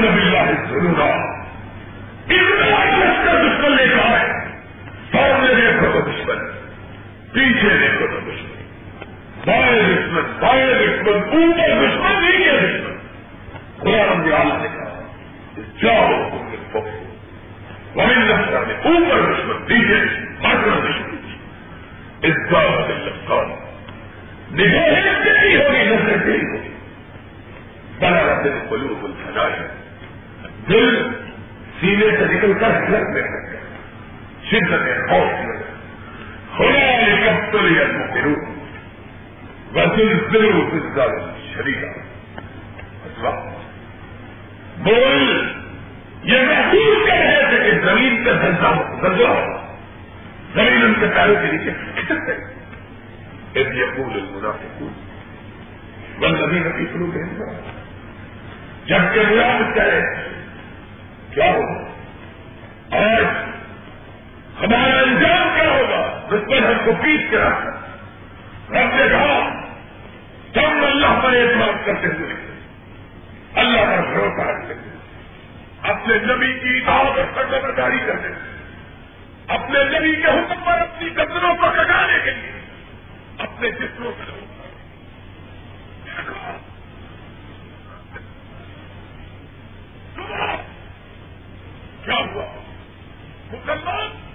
[0.00, 1.30] نبی اللہ ضرور گا
[3.26, 4.28] کا دشمن لے کر آئے.
[5.12, 6.38] سامنے دیکھو تو دشمن.
[7.32, 8.64] پیچھے دیکھو تو دشمن.
[9.46, 12.96] بائیں دشمن بائیں دشمن، اوپر دشمن، نیچے دشمن.
[13.80, 14.26] خدا رمض
[14.62, 15.00] نے کہا
[15.82, 17.14] جاؤ تم نے پکڑو.
[17.94, 21.10] وہاں نے اوپر دشمن نیچے دشمن ہر دشمن.
[22.22, 23.42] اس کا لگتا
[24.50, 26.68] نگاہ ہوگی نظر نہیں ہوگی
[27.98, 29.12] بنا رہتے ہیں بلو بل
[30.70, 31.08] دل
[31.80, 33.22] سینے سے نکل کر حلق میں
[34.50, 35.58] شدت ہے، خوف میں
[36.56, 38.34] خدا لکھت لیا کروں
[39.74, 41.90] وزن ضرور سلسلہ شریرا
[44.78, 45.48] بول،
[46.22, 49.66] یہ محسوس کر رہے تھے کہ زمین کا دھندا زلزلہ ہو
[50.54, 52.36] زمین ان کے پیروں کے نیچے کھچک گئی۔
[53.52, 54.92] ایک یقول المنافقون۔
[56.20, 57.70] والذین فی قلوبهم مرض
[58.86, 60.39] جبکہ منافق کہہ رہے
[61.34, 61.90] کیا ہوگا؟
[62.96, 63.22] اور
[64.62, 67.70] ہمارا انجام کیا ہوگا؟ دشمن ہم کو پیس کے رکھا
[68.70, 69.50] رب نے کہا
[70.52, 72.34] تم اللہ پر اعتماد کرتے ہوئے،
[73.54, 74.96] اللہ پر بھروسہ رکھتے ہوئے،
[75.82, 78.58] اپنے نبی کی اطاعت اور سرگرم جاری کرتے ہوئے،
[79.48, 82.52] اپنے نبی کے حکم پر اپنی قدروں کو کٹانے کے لیے،
[83.38, 84.22] اپنے جسموں کو
[92.04, 92.46] کیا ہوا؟
[93.52, 94.29] مکمل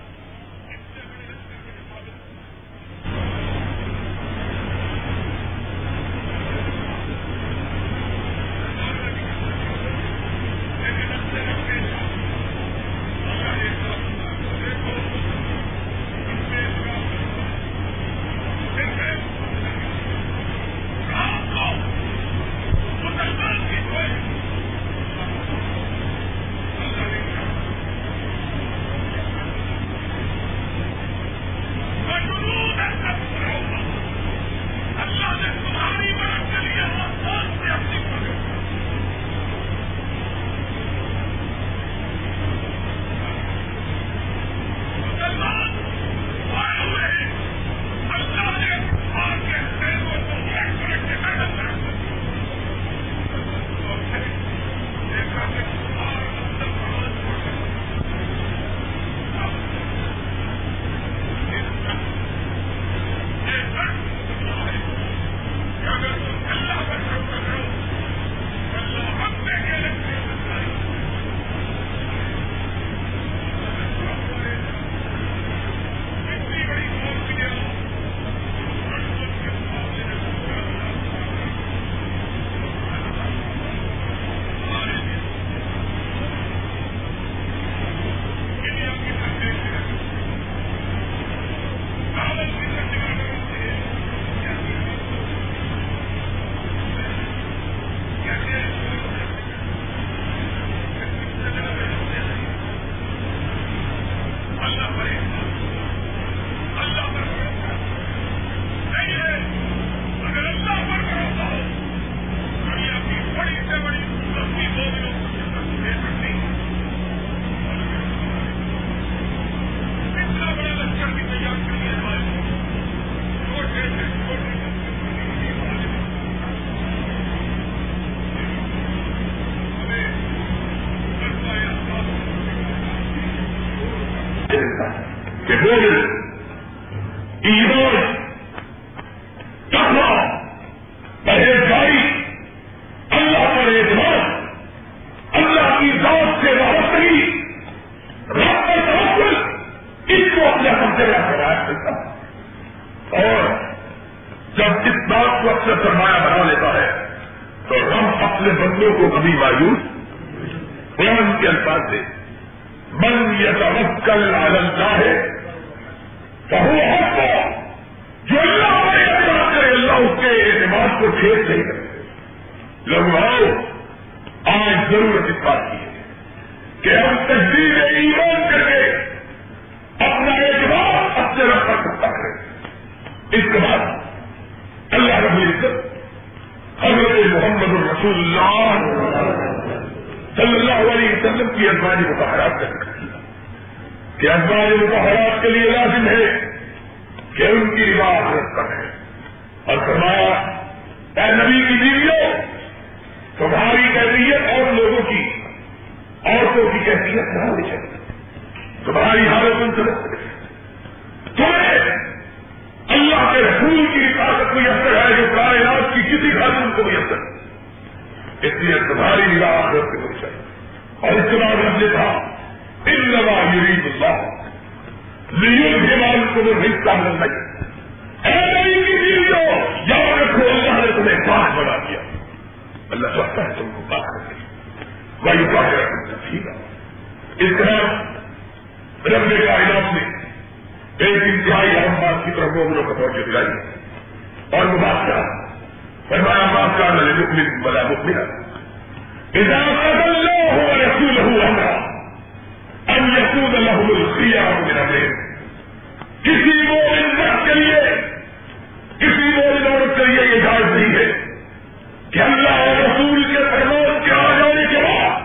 [262.15, 265.21] کہ اللہ اور رسول کے فرمان کے آ جانے کے بعد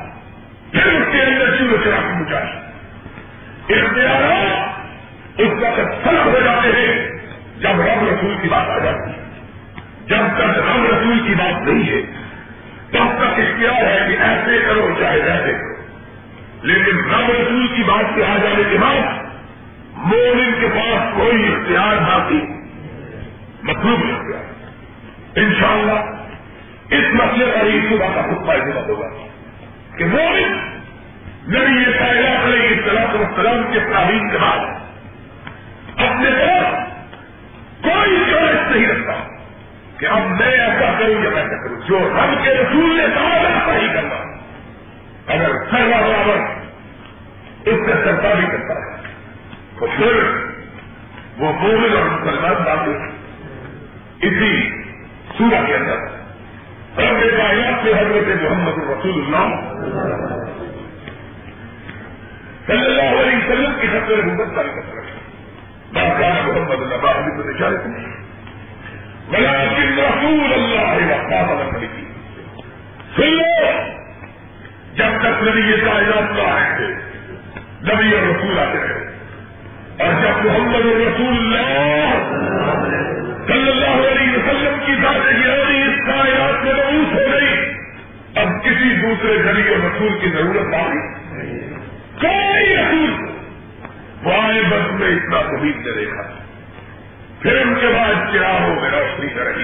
[0.73, 2.47] پھر اس کے اندر شروع سے رقم جائے
[3.69, 7.09] اختیارات اس وقت فرق ہو جاتے ہیں
[7.61, 9.19] جب رب رسول کی بات آ جاتی ہے۔
[10.07, 12.03] جب تک رب رسول کی بات نہیں ہے،
[12.91, 15.87] تب تک اختیار ہے کہ ایسے کرو چاہے ویسے کرو۔
[16.63, 19.25] لیکن رب رسول کی بات کے آ جانے کے بعد
[19.97, 22.41] مومن کے پاس کوئی اختیار باقی
[23.63, 24.45] مطلوب اختیار۔
[25.39, 26.20] ان شاء اللہ
[26.91, 29.09] اس مسئلے کا ہی صبح کا خود فائدہ ہوگا
[29.97, 30.71] کہ مومن
[31.49, 34.59] نبی یہ فائدہ علیہ السلام السلام کے تعلیم کے بعد
[35.97, 36.91] اپنے پاس
[37.85, 39.13] کوئی چوائس نہیں رکھتا
[39.99, 43.77] کہ اب میں ایسا کروں یا ایسا کروں۔ جو رب کے رسول نے کہا ایسا
[43.77, 44.35] ہی کرنا،
[45.27, 46.39] اگر سروا برابر
[47.69, 48.97] اس سے چرچا بھی کرتا ہے،
[49.79, 50.15] تو پھر
[51.39, 52.89] وہ مومن اور مسلمان بات
[54.21, 54.71] اسی
[55.39, 56.10] سورہ کے اندر
[56.99, 59.55] رب کائنات سے حضرت محمد رسول اللہ
[62.67, 65.21] صلی اللہ علیہ وسلم کی خطر حکومت کا کر رکھا
[66.47, 67.75] محمد اللہ باہر کو۔ نشان
[69.29, 72.05] ولكن رسول اللہ وقام النبی
[73.17, 73.71] سن لو،
[74.95, 76.87] جب تک نبی یہ کائنات کا آئے تھے،
[77.83, 79.11] نبی اور رسول آتے رہے۔
[79.99, 82.15] اور جب محمد رسول اللہ
[83.47, 87.73] صلی اللہ علیہ وسلم کی ذات گرانی اس کائنات میں مبوس ہو گئی
[88.35, 90.99] اب کسی دوسرے نبی اور رسول کی ضرورت پائی
[92.21, 93.31] کوئی رسول
[94.25, 96.23] وائے بس میں اتنا امید نے دیکھا۔
[97.41, 99.63] پھر ان کے بعد چراغوں میں روشنی کر رہی۔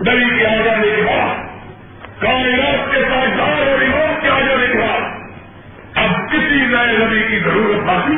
[0.00, 1.34] نبی کے آ جانے کے بعد
[2.20, 5.00] کائنات کے سازدار اور امام کے آ جانے کے بعد
[5.94, 8.16] اب کسی نئے نبی کی ضرورت باقی؟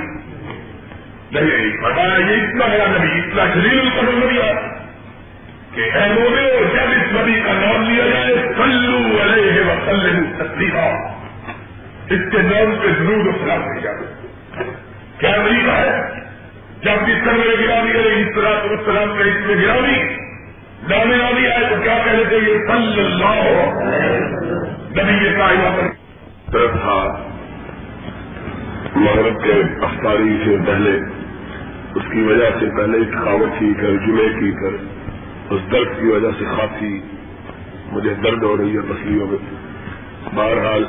[1.33, 4.75] نہیں بتایا یہ اتنا نیا نبی، اتنا شریر پر نبی آتا
[5.75, 10.89] کہ اے مومنو جب اس نبی کا نام لیا جائے سلو علیہ وسلم تسلیمہ
[12.11, 14.05] اس کے نام پہ ضرور سلام دی جاتی
[15.19, 16.23] کیا طریقہ ہے؟
[16.83, 19.99] جب بھی سر میں گرانی کرے، اس طرح السلام کا اس میں گرانی
[20.89, 23.45] نامی نامی آئے تو کیا کہنے چاہیے صلی اللہ
[24.99, 26.99] نبی یہ کائنات طرف تھا
[28.97, 29.53] مغرب کے
[29.85, 30.93] افطاری سے پہلے،
[31.95, 34.77] اس کی وجہ سے پہلے تھکاوٹ کی کر، جمعے کی کر،
[35.55, 37.01] اس درد کی وجہ سے کافی
[37.95, 39.39] مجھے درد ہو رہی ہے پسلیوں میں۔
[40.35, 40.85] بہرحال،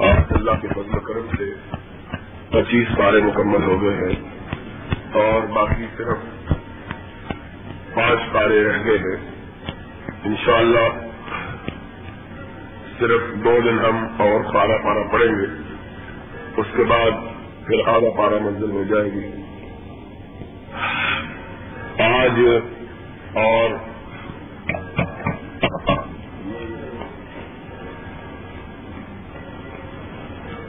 [0.00, 1.54] آپ اللہ کے فضل کرم سے
[2.48, 4.30] پچیس پارے مکمل ہو گئے ہیں
[5.12, 6.52] اور باقی صرف
[7.94, 9.30] پانچ پارے رہ گئے ہیں۔
[10.24, 11.08] انشاءاللہ،
[12.98, 15.62] صرف دو دن ہم اور پارا پارا پڑیں گے۔
[16.56, 17.10] اس کے بعد
[17.66, 19.42] پھر آدھا پارا منزل ہو جائے گی۔
[22.02, 22.40] آج
[23.34, 23.91] اور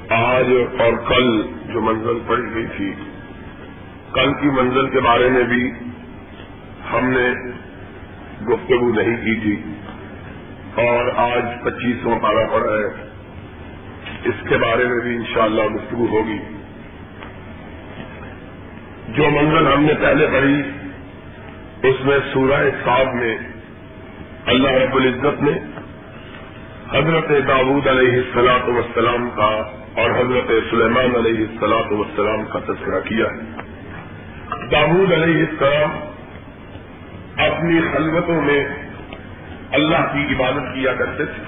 [0.09, 0.45] آج
[0.79, 1.41] اور کل
[1.73, 2.93] جو منزل پڑی گئی تھی،
[4.13, 5.71] کل کی منزل کے بارے میں بھی
[6.93, 7.31] ہم نے
[8.45, 9.73] گفتگو نہیں کی تھی۔
[10.75, 13.09] اور آج پچیسواں پارا پڑا ہے۔
[14.23, 16.39] اس کے بارے میں بھی انشاءاللہ گفتگو ہوگی۔
[19.07, 20.61] جو منزل ہم نے پہلے پڑھی،
[21.89, 23.37] اس میں سورہ صاحب میں
[24.45, 25.51] اللہ رب العزت نے
[26.97, 29.61] حضرت داود علیہ السلاط وسلام کا
[30.01, 33.61] اور حضرت سلیمان علیہ السلاط وسلام کا تذکرہ کیا ہے۔
[34.71, 35.89] داود علیہ السلام
[37.41, 38.65] اپنی خلوتوں میں
[39.71, 41.43] اللہ کی عبادت کیا کرتے تھے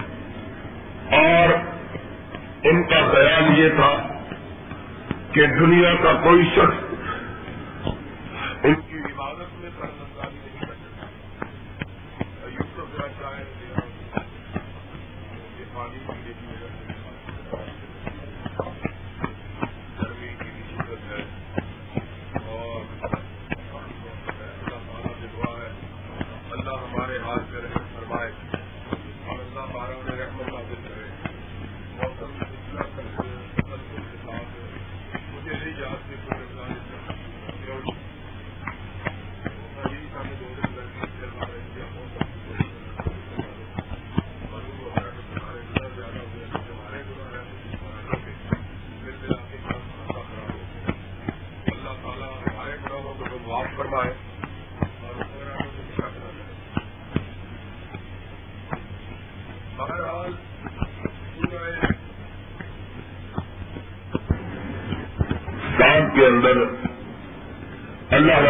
[1.16, 1.54] اور
[2.64, 4.08] ان کا خیال یہ تھا
[5.32, 6.95] کہ دنیا کا کوئی شخص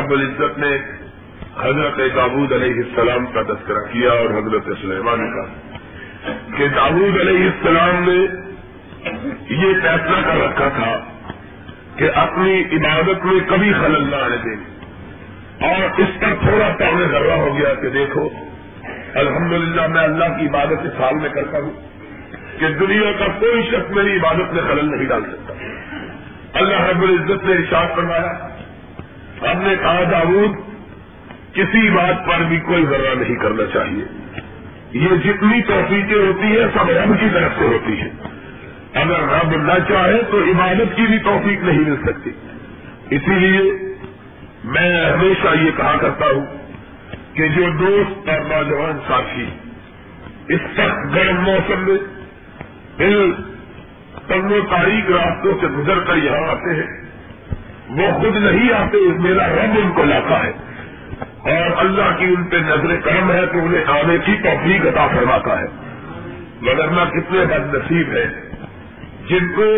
[0.06, 0.78] رب العزت نے
[1.60, 5.44] حضرت داود علیہ السلام کا تذکرہ کیا اور حضرت سلیمان کا
[6.58, 8.18] کہ داود علیہ السلام نے
[9.56, 11.04] یہ فیصلہ کر رکھا تھا
[11.96, 14.56] کہ اپنی عبادت میں کبھی خلل نہ آنے دیں
[15.70, 18.30] اور اس پر تھوڑا پاؤنے ذرا ہو گیا کہ دیکھو،
[19.14, 21.72] الحمدللہ میں اللہ کی عبادت اس حال میں کرتا ہوں
[22.60, 25.54] کہ دنیا کا کوئی شخص میری عبادت میں خلل نہیں ڈال سکتا۔
[26.60, 28.55] اللہ رب العزت نے ارشاد فرمایا
[29.42, 30.52] ہم نے کہا داود
[31.54, 34.06] کسی بات پر بھی کوئی ذرا نہیں کرنا چاہیے۔
[34.92, 38.10] یہ جتنی توفیقیں ہوتی ہیں، سب رب کی طرف سے ہوتی ہیں۔
[38.94, 42.30] اگر رب نہ چاہے تو عبادت کی بھی توفیق نہیں مل سکتی۔
[43.10, 43.72] اسی لیے
[44.64, 46.46] میں ہمیشہ یہ کہا کرتا ہوں
[47.34, 49.50] کہ جو دوست اور نوجوان ساتھی
[50.48, 51.98] اس سخت گرم موسم میں
[53.00, 53.32] دل
[54.28, 57.05] تنگو تاریخ راستوں سے گزر کر یہاں آتے ہیں
[57.90, 60.52] وہ خود نہیں آتے، میرا رب ان کو لاتا ہے۔
[61.40, 65.60] اور اللہ کی ان پہ نظر کرم ہے تو انہیں آنے کی توفیق عطا فرماتا
[65.60, 65.66] ہے۔
[66.62, 68.28] مگر نہ کتنے بد نصیب ہے
[69.30, 69.78] جن کو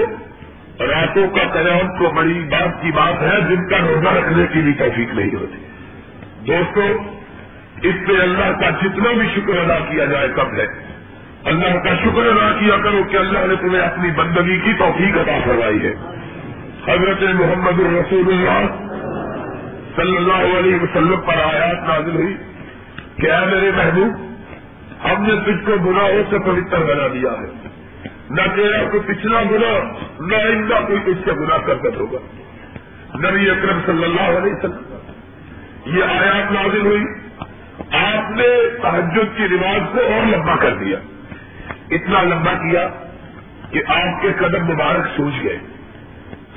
[0.80, 4.74] راتوں کا قیام تو بڑی بات کی بات ہے، جن کا روزہ رکھنے کی بھی
[4.74, 5.66] توفیق نہیں ہوتی۔
[6.47, 6.82] دوستو،
[7.84, 10.66] اس پہ اللہ کا جتنا بھی شکر ادا کیا جائے کب ہے۔
[11.43, 15.39] اللہ کا شکر ادا کیا کرو کہ اللہ نے تمہیں اپنی بندگی کی توفیق عطا
[15.45, 15.93] فرمائی ہے۔
[16.88, 18.88] حضرت محمد الرسول اللہ
[19.96, 22.38] صلی اللہ علیہ وسلم پر آیات نازل ہوئی
[23.16, 24.14] کہ اے میرے محبوب،
[25.06, 27.68] ہم نے تجھ کو گناہوں سے پوتر بنا دیا ہے۔
[28.30, 32.18] نہ تیرا کوئی پچھلا گنا نہ آئندہ کوئی تجھ سے گنا کرکت ہوگا۔
[33.18, 34.98] نبی اکرم صلی اللہ علیہ وسلم،
[35.86, 37.04] یہ آیات نازل ہوئی۔
[37.92, 40.98] آپ نے تحجد کی رواج کو اور لمبا کر دیا۔
[41.92, 42.88] اتنا لمبا کیا
[43.72, 45.60] کہ آپ کے قدم مبارک سوچ گئے۔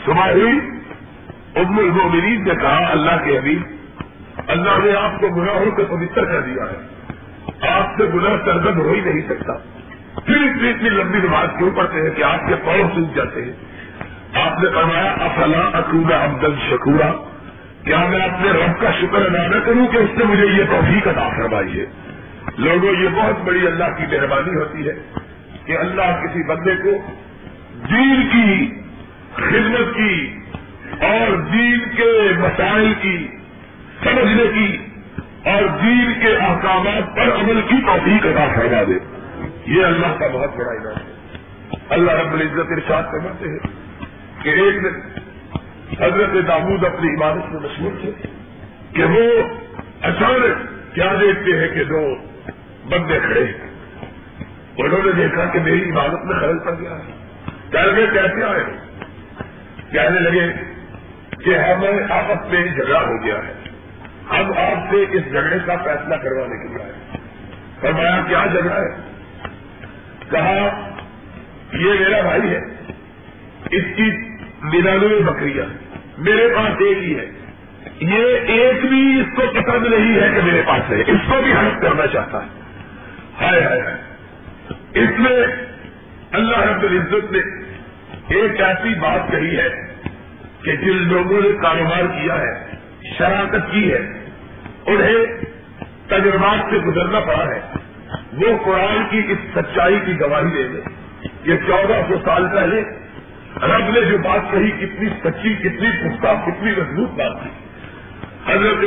[0.05, 0.59] صبح ہوئی
[1.57, 3.62] ام المومنین نے کہا، اللہ کے حبیب
[4.46, 6.86] اللہ نے آپ کو گناہوں سے پوتر کر دیا ہے۔
[7.68, 9.53] آپ سے گناہ سرگرد ہو ہی نہیں سکتا۔
[10.26, 13.53] پھر اتنی اتنی لمبی نماز کیوں پڑتے ہیں کہ آپ کے پاؤں سوکھ جاتے ہیں؟
[14.46, 17.12] آپ نے فرمایا، افلا اکولا ابدل شکورا۔
[17.84, 21.09] کیا میں اپنے رب کا شکر ادا نہ کروں کہ اس نے مجھے یہ توفیق
[21.09, 21.86] ادا فرمائی ہے؟
[22.57, 24.92] لوگوں، یہ بہت بڑی اللہ کی مہربانی ہوتی ہے
[25.64, 26.90] کہ اللہ کسی بندے کو
[27.90, 28.74] دین کی
[29.41, 30.36] خدمت کی
[31.01, 33.28] اور دین کے مسائل کی،
[34.05, 34.76] سمجھنے کی
[35.45, 39.20] اور دین کے احکامات پر عمل کی توفیق ادا فرما دے۔
[39.66, 41.20] یہ اللہ کا بہت بڑا انعام ہے۔
[41.88, 43.68] اللہ رب العزت ارشاد کرواتے ہیں
[44.43, 45.18] کہ ایک دن
[46.05, 48.11] حضرت دامود اپنی عبادت میں مشہور تھے
[48.93, 49.22] کہ وہ
[50.03, 52.14] اچانک کیا دیکھتے ہیں کہ دو
[52.88, 53.45] بندے کھڑے
[54.76, 57.12] انہوں نے دیکھا کہ میری عبادت میں خرل پڑ گیا ہے۔
[58.07, 58.89] کیسے آئے؟
[59.93, 60.53] کہنے لگے
[61.45, 63.55] کہ ہمیں آپس میں جھگڑا ہو گیا ہے۔
[64.30, 66.93] ہم آپ سے اس جھگڑے کا فیصلہ کروانے کے لیے آئے
[67.80, 68.88] فرمایا، کیا جھگڑا ہے؟
[70.30, 70.88] کہا،
[71.72, 72.61] یہ میرا بھائی ہے۔
[73.70, 74.11] اس کی
[74.62, 75.66] ننانوے بکریاں
[76.18, 77.26] میرے پاس ایک ہی ہے۔
[78.01, 81.53] یہ ایک بھی اس کو پسند نہیں ہے کہ میرے پاس ہے اس کو بھی
[81.53, 82.49] ہیلپ کرنا چاہتا ہے۔
[83.41, 83.97] ہائے ہائے ہائے۔
[84.95, 85.47] اس میں
[86.32, 87.59] اللہ رب العزت نے
[88.31, 89.68] ایک ایسی بات کہی ہے
[90.62, 92.76] کہ جن لوگوں نے کاروبار کیا ہے،
[93.18, 93.99] شراکت کی ہے،
[94.87, 95.26] انہیں
[96.07, 97.61] تجربات سے گزرنا پڑا ہے۔
[98.33, 100.81] وہ قرآن کی اس سچائی کی گواہی دے گے
[101.45, 102.83] یہ چودہ سو سال پہلے
[103.62, 107.51] رب نے جو بات کہی، کتنی سچی، کتنی پختہ، کتنی مضبوط بات تھی۔
[108.53, 108.85] حضرت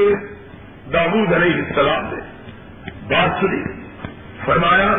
[0.94, 2.22] داود علیہ السلام نے
[3.08, 3.64] بات سنی،
[4.46, 4.98] فرمایا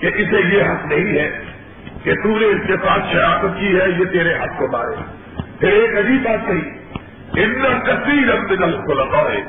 [0.00, 1.43] کہ اسے یہ حق نہیں ہے
[2.04, 5.24] کہ تو نے اس کے ساتھ شرافت کی ہے، یہ تیرے حق کو مارے۔
[5.60, 6.70] پھر ایک عجیب بات کہی
[7.42, 9.44] اتنا کثیر رب نل کو لگا ہے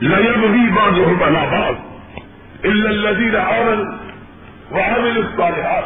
[0.00, 1.74] لہر ہی باز ہو بلا باز
[2.64, 3.84] الزیر عمل
[4.70, 5.84] وعمل الصالحات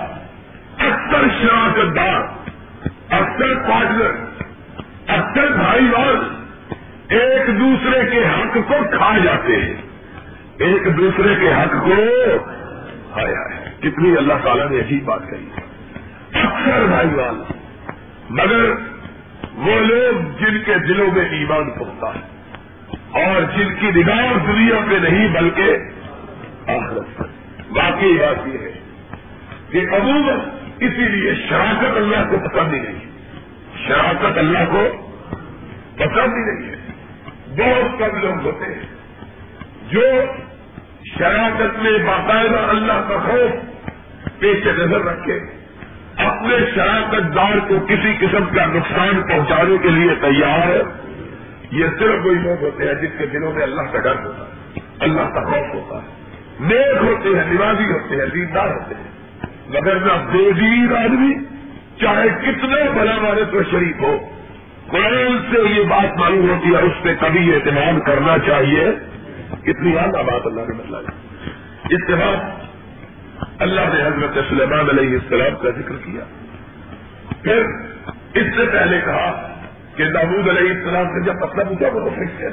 [0.79, 2.21] اکثر شراکت دار
[3.11, 4.11] اکثر پارٹنر
[5.09, 6.17] اکثر بھائی بال
[7.09, 9.75] ایک دوسرے کے حق کو کھا جاتے ہیں۔
[10.59, 11.95] ایک دوسرے کے حق کو
[13.13, 15.68] آیا ہے۔ کتنی اللہ تعالیٰ نے عجیب بات کہی۔ ہے
[16.43, 17.43] اکثر بھائی وال
[18.31, 18.71] مگر
[19.55, 22.39] وہ لوگ جن کے دلوں میں ایمان پہنچتا ہے
[23.25, 25.77] اور جن کی نگاہ دنیا میں نہیں بلکہ
[26.71, 27.21] آخرت
[27.71, 28.73] باقی بات یہ ہے
[29.71, 30.39] کہ عموماً
[30.79, 33.11] اسی لیے شراکت اللہ کو پسند ہی نہیں
[33.89, 35.11] شراکت اللہ کو
[35.97, 36.77] پسند ہی نہیں ہے۔
[37.49, 38.85] بہت کم لوگ ہوتے ہیں
[39.91, 40.03] جو
[41.19, 43.79] شراکت میں باقاعدہ اللہ کا خوف
[44.39, 45.58] پیش نظر رکھے۔
[46.19, 50.83] اپنے شراکت دار کو کسی قسم کا نقصان پہنچانے کے لیے تیار ہے،
[51.73, 54.81] یہ صرف وہی لوگ ہوتے ہیں جن کے دلوں میں اللہ کا ڈر ہوتا ہے،
[55.01, 56.17] اللہ کا خوف ہوتا ہے۔
[56.61, 59.11] نیک ہوتے ہیں نوازی ہوتے ہیں، دیندار ہوتے ہیں،
[59.69, 61.35] مگر نہ بے دین آدمی،
[62.01, 64.17] چاہے کتنے بڑا والے تو شریف ہو،
[64.91, 68.87] قرآن سے یہ بات معلوم ہوتی ہے، اس پہ کبھی اعتماد کرنا چاہیے۔
[69.63, 71.05] کتنی اعلیٰ بات اللہ نے مطلب
[71.91, 72.68] اس کے بعد
[73.59, 76.25] اللہ نے حضرت سلیمان علیہ السلام کا ذکر کیا۔
[77.43, 77.63] پھر
[78.35, 79.59] اس سے پہلے کہا
[79.97, 82.49] کہ داود علیہ السلام سے جب مسئلہ پوچھا وہ تو فرشتے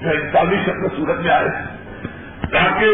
[0.00, 1.48] جو انسانی شکل صورت میں آئے
[2.50, 2.86] تاکہ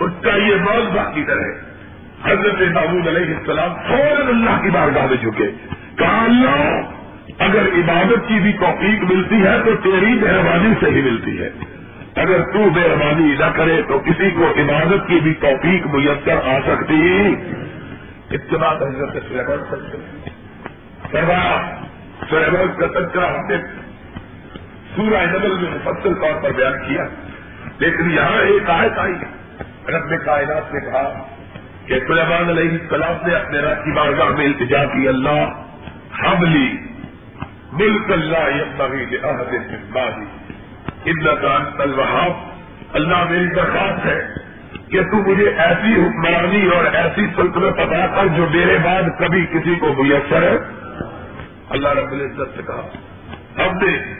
[0.00, 1.68] اس کا یہ موت باقی کرے
[2.24, 5.50] حضرت داود علیہ السلام فوراً اللہ کی بارگاہ میں جھکے۔
[5.96, 6.80] کہا، اللہ،
[7.38, 11.50] اگر عبادت کی بھی توفیق ملتی ہے تو تیری مہربانی سے ہی ملتی ہے۔
[12.18, 17.34] اگر تو مہربانی نہ کرے تو کسی کو عبادت کی بھی توفیق میسر آ سکتی۔
[18.30, 19.16] اس کے بعد حضرت
[21.12, 21.60] سروا
[22.30, 23.56] سرحد کا تذکرہ ہم نے
[24.96, 27.04] سورہ نبل میں مفصل طور پر بیان کیا۔
[27.78, 29.14] لیکن یہاں ایک آیت آئی۔
[29.88, 31.28] رب کائنات نے کہا
[31.86, 35.62] کہ سلیمان علیہ السلام نے اپنے رات کی بارگاہ میں التجا کی، اللہ،
[36.24, 36.76] حملی
[37.72, 38.62] ملک اللہ
[42.92, 44.20] اللہ میری درخواست ہے
[44.88, 49.74] کہ تو مجھے ایسی حکمرانی اور ایسی سلطنت عطا کر جو میرے بعد کبھی کسی
[49.74, 50.56] کو میسر ہے۔
[51.70, 52.88] اللہ رب العزت سے کہا۔
[53.58, 54.14] ہم نے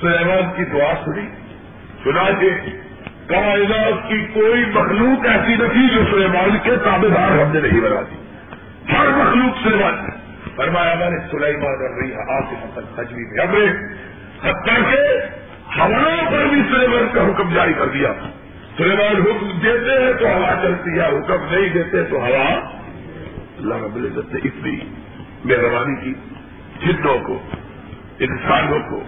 [0.00, 1.26] سلیمان کی دعا سنی۔
[2.04, 2.50] سنا کے
[3.26, 8.00] کائنات کی کوئی مخلوق ایسی نہیں جو سلیمان کے تابے دار ہم نے نہیں بنا
[8.00, 8.16] دی۔
[8.96, 10.10] ہر مخلوق سلیمان۔
[10.56, 13.94] فرمایا، میں نے سلیمان کر رہی ہے آپ سے تجویز ہے
[14.50, 15.26] حتیٰ کے
[15.78, 18.12] ہواؤں پر بھی سلیمان کا حکم جاری کر دیا۔
[18.76, 22.60] سلیمان حکم دیتے ہیں تو ہوا چلتی ہے، حکم نہیں دیتے تو ہوا
[23.58, 24.80] اللہ رب العزت نے اتنی
[25.44, 26.14] مہربانی کی۔
[26.86, 27.40] جدوں کو،
[28.18, 29.02] انسانوں کو،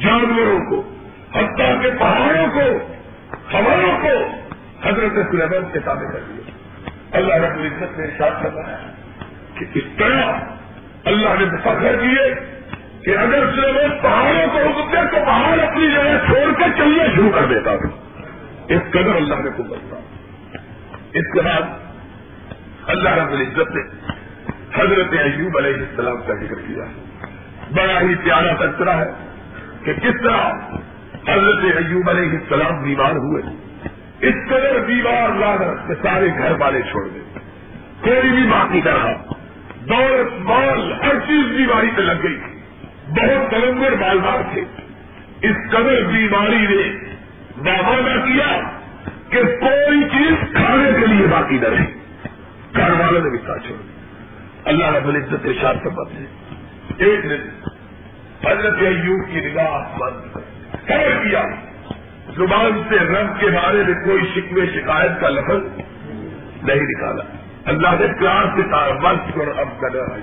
[0.00, 0.94] جانوروں کو،
[1.34, 2.94] حتیٰ کے پہاڑوں کو
[3.52, 4.40] ہواؤں کو
[4.88, 6.50] حضرت سلیمان کے سامنے کر دیا۔
[7.12, 8.92] اللہ رب العزت نے ارشاد کرنا ہے
[9.54, 10.32] کہ اس طرح
[11.04, 12.53] اللہ نے فخر کیے۔
[13.04, 17.46] کہ اگر صرف پہاڑوں کو دے تو پہاڑ اپنی جگہ چھوڑ کے چلنا شروع کر
[17.46, 17.88] دیتا تھا
[18.68, 19.96] اس قدر اللہ نے کو تھا
[21.12, 21.62] اس کے بعد
[22.86, 23.82] اللہ رب العزت نے
[24.74, 26.84] حضرت ایوب علیہ السلام کا ذکر کیا۔
[27.70, 29.10] بڑا ہی پیارا تذکرہ ہے
[29.84, 30.52] کہ کس طرح
[31.28, 33.42] حضرت ایوب علیہ السلام بیمار ہوئے۔
[34.20, 37.38] اس قدر بیمار لاگت کے سارے گھر والے چھوڑ دے
[38.00, 39.12] کوئی بھی بات نہیں کر رہا۔
[39.80, 42.53] دولت، مال، ہر چیز بیماری پہ لگ گئی۔
[43.16, 44.60] بہت کلندر مالدار تھے۔
[45.42, 46.98] اس قدر بیماری نے
[47.56, 48.60] نہ کیا
[49.30, 51.84] کہ کوئی چیز کھانے کے لیے باقی نہ رہی
[52.76, 53.78] گھر والوں نے بھی ساتھ چھوڑ۔
[54.64, 56.24] اللہ رب العزت شاد سب سے
[57.04, 57.68] ایک دن
[58.46, 60.36] حضرت ایوب کی نگاہ بند
[60.86, 61.42] کر کیا۔
[62.36, 65.80] زبان سے رب کے بارے میں کوئی شکوے، شکایت کا لفظ
[66.62, 67.24] نہیں نکالا۔
[67.64, 70.16] اللہ نے پیار سے کہا بس اور اب کرا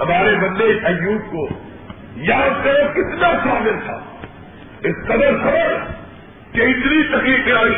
[0.00, 1.71] ہمارے بندے ایوب کو
[2.16, 4.00] یاد کرو کتنا شامل تھا؟
[4.80, 5.92] اس قدر خبر
[6.52, 7.74] کہ اتنی تکلیفیں آئی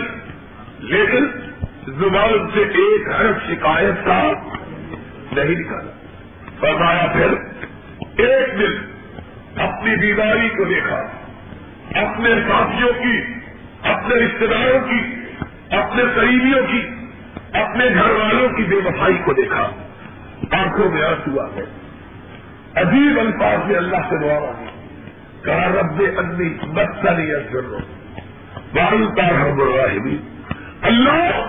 [0.79, 1.27] لیکن
[1.87, 4.33] زبان سے ایک حرف شکایت کا
[5.33, 5.91] نہیں نکالا۔
[6.61, 7.35] فرمایا پھر،
[8.25, 8.73] ایک دن
[9.61, 10.97] اپنی بیماری کو دیکھا،
[11.95, 13.23] اپنے ساتھیوں کی،
[13.83, 15.01] اپنے رشتے داروں کی،
[15.77, 16.89] اپنے قریبیوں کی،
[17.53, 19.71] اپنے گھر والوں کی بے وفائی کو دیکھا۔
[20.51, 21.84] آنکھوں میں آنسو آ گئے۔
[22.77, 24.71] عجیب الفاظ میں اللہ سے دعا مانگی
[25.45, 27.73] کہا، رب ادنی بچہ نہیں اثر
[28.77, 29.61] والتا ہم
[30.83, 31.49] اللہ،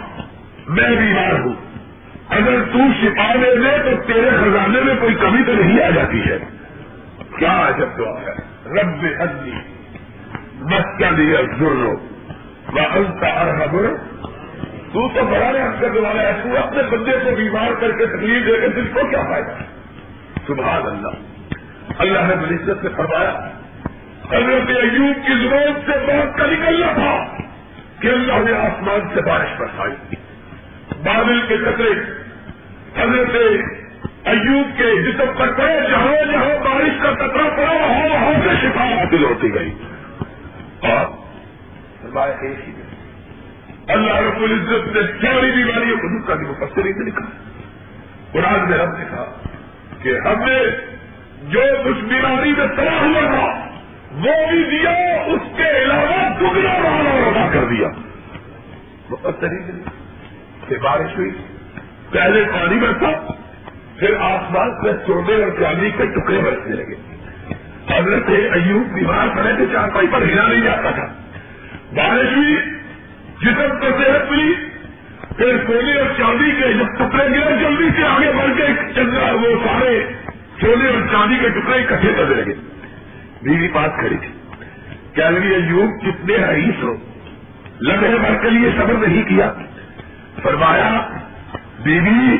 [0.67, 1.53] میں بیمار ہوں۔
[2.29, 6.19] اگر تو شفا دے دے تو تیرے خزانے میں کوئی کمی تو نہیں آ جاتی
[6.19, 6.39] ہے۔
[7.39, 8.33] کیا عجب دعا ہے۔
[8.65, 9.51] رب ادنی
[10.61, 11.85] بچہ نہیں اثر
[12.73, 13.45] والتا
[14.93, 18.45] تو تو بڑا رہے کرنے والا ہے۔ تو اپنے بندے کو بیمار کر کے تکلیف
[18.45, 19.55] دے کے دل کو کیا فائدہ؟
[20.47, 21.07] سبحان اللہ۔
[21.97, 23.49] اللہ نے بلشت سے فرمایا،
[24.29, 27.17] حضرت ایوب کی ضرورت سے بہت کا نکلنا تھا
[28.01, 30.15] کہ اللہ نے آسمان سے بارش برسائی۔
[31.03, 31.89] بادل کے قطرے
[33.03, 33.35] حضرت
[34.23, 38.83] ایوب کے جسم پر پڑے، جہاں جہاں بارش کا قطرہ پڑا، وہاں وہاں سے شفا
[38.83, 39.73] حاصل ہوتی گئی۔
[40.79, 41.05] اور
[43.87, 47.25] اللہ رب العزت نے ساری بیماریوں کو دکھ کا بھی مفسر ہی لکھا۔
[48.31, 49.44] قرآن میں رب نے کہا
[50.05, 50.59] کہ ہم نے
[51.43, 53.69] جو کچھ بیماری میں تباہ ہوا تھا،
[54.11, 54.91] وہ بھی دیا،
[55.25, 57.87] اس کے علاوہ دگنا والا ادا کر دیا۔
[59.09, 59.81] مفسر ہی
[60.67, 61.31] کہ بارش ہوئی،
[62.11, 63.31] پہلے پانی برسا،
[63.99, 66.95] پھر آسمان سے سونے اور چاندی کے ٹکڑے برسنے لگے۔
[67.99, 71.05] حضرت ایوب بیمار پڑے تھے چار پائی پر ہلا نہیں جاتا تھا۔
[71.95, 72.55] بارش ہوئی،
[73.41, 74.53] جسم کو صحت ملی
[75.37, 79.47] پھر سونے اور چاندی کے جب ٹکڑے گرے، جلدی سے آگے بڑھ کے چندرا، وہ
[79.65, 80.05] سارے
[80.61, 82.53] سونے اور چاندی کے ٹکڑے اکٹھے کرنے لگے۔
[83.41, 84.27] بیوی پاس کھڑی تھی۔
[85.13, 85.29] کیا
[85.69, 86.95] یوگ کتنے حریص ہو۔
[87.81, 89.53] لمحے بھر کے لیے صبر نہیں کیا۔
[90.43, 91.07] فرمایا،
[91.83, 92.37] بیوی،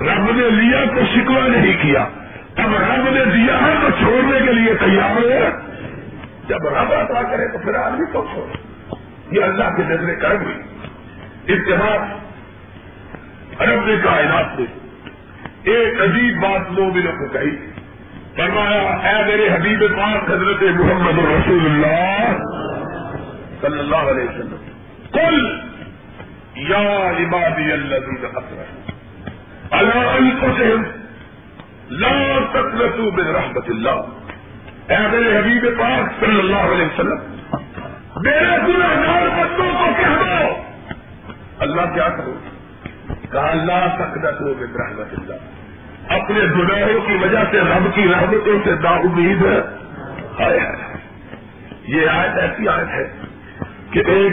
[0.00, 2.00] رب نے لیا تو شکوا نہیں کیا۔
[2.56, 5.30] اب رب نے دیا ہے تو چھوڑنے کے لیے تیار ہو۔
[6.48, 8.66] جب رب عطا کرے تو پھر آدمی کب چھوڑے؟
[9.30, 10.56] یہ اللہ کے نظر کرم ہوئی۔
[11.48, 11.98] اتحاد
[13.60, 14.66] عرب نے کائنات میں
[15.62, 17.56] ایک عجیب بات مومنوں کو کہی۔
[18.36, 22.36] فرمایا، اے میرے حبیب پاک حضرت محمد رسول اللہ
[23.60, 24.56] صلی اللہ علیہ وسلم
[25.12, 25.60] کل
[26.56, 28.62] یا عبادی اللہ اثر
[29.70, 30.82] اللہ انفسہم
[31.90, 34.00] لا تقلتو من رحمت اللہ۔
[34.88, 37.18] اے میرے حبیب پاک صلی اللہ علیہ وسلم،
[38.16, 40.65] میرے گناہ بندوں کو کہہ دو۔
[41.58, 42.34] اللہ کیا کرو؟
[43.32, 45.34] کہا اللہ تک ہو رحمت اللہ۔
[46.08, 49.60] اپنے گناہوں کی وجہ سے رب کی رحمتوں سے دا امید ہے۔
[51.82, 53.12] یہ آیت ایسی آیت ہے
[53.90, 54.32] کہ ایک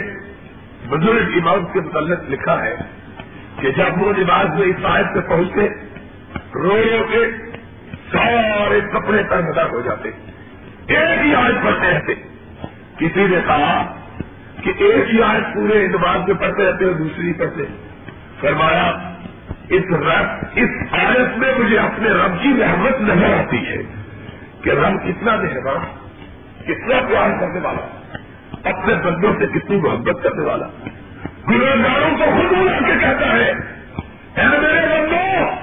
[0.88, 2.76] بزرگ امام کے متعلق لکھا ہے
[3.60, 5.68] کہ جب وہ نماز میں اس آیت سے پہنچتے
[6.54, 7.26] رو رو کے
[8.12, 10.08] سارے کپڑے ترمدار ہو جاتے۔
[10.86, 12.14] ایک ہی آیت پڑھتے رہتے
[12.96, 13.96] کسی نے کہا
[14.64, 17.62] کہ ایک ہی آج پورے اعتبار سے پڑھتے رہتے اور دوسری پڑھتے۔
[18.40, 18.92] فرمایا،
[19.68, 23.82] اس رب، اس آیت میں مجھے اپنے رب کی رحمت نظر آتی ہے
[24.62, 25.78] کہ رب کتنا مہربان
[26.64, 28.06] کتنا پیار کرنے والا،
[28.70, 30.66] اپنے بندوں سے کتنی محبت کرنے والا۔
[31.48, 33.50] گناگاروں کو خود بلا کے کہتا ہے،
[34.36, 35.56] اے میرے بندوں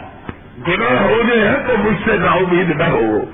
[0.68, 3.26] گناہ ہونے ہیں تو مجھ سے نا امید نہ ہو،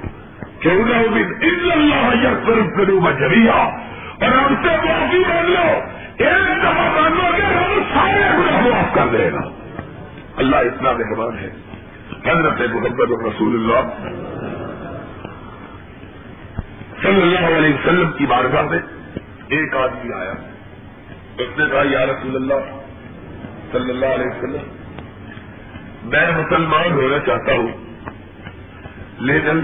[0.60, 2.34] کیوں نہ امید؟ ان اللہ یا
[2.76, 3.87] کروں میں
[4.22, 5.68] اور ہم سے معافی مان لو،
[6.18, 9.50] ایک دفعہ مان لو گے ہم سارے گناہ معاف کر دے گا
[10.38, 11.50] اللہ اتنا مہربان ہے۔
[12.26, 13.90] حضرت محمد رسول اللہ
[17.02, 18.80] صلی اللہ علیہ وسلم کی بارگاہ میں
[19.48, 20.34] ایک آدمی آیا۔
[21.38, 22.62] اس نے کہا، یا رسول اللہ
[23.72, 24.66] صلی اللہ علیہ وسلم،
[26.04, 27.68] میں مسلمان ہونا چاہتا ہوں،
[29.20, 29.62] لیکن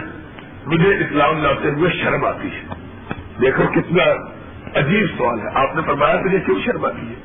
[0.66, 2.74] مجھے اسلام لاتے ہوئے شرم آتی ہے۔
[3.42, 4.04] دیکھو کتنا
[4.76, 7.16] عجیب سوال ہے۔ آپ نے فرمایا مجھے کیوں شرما کیے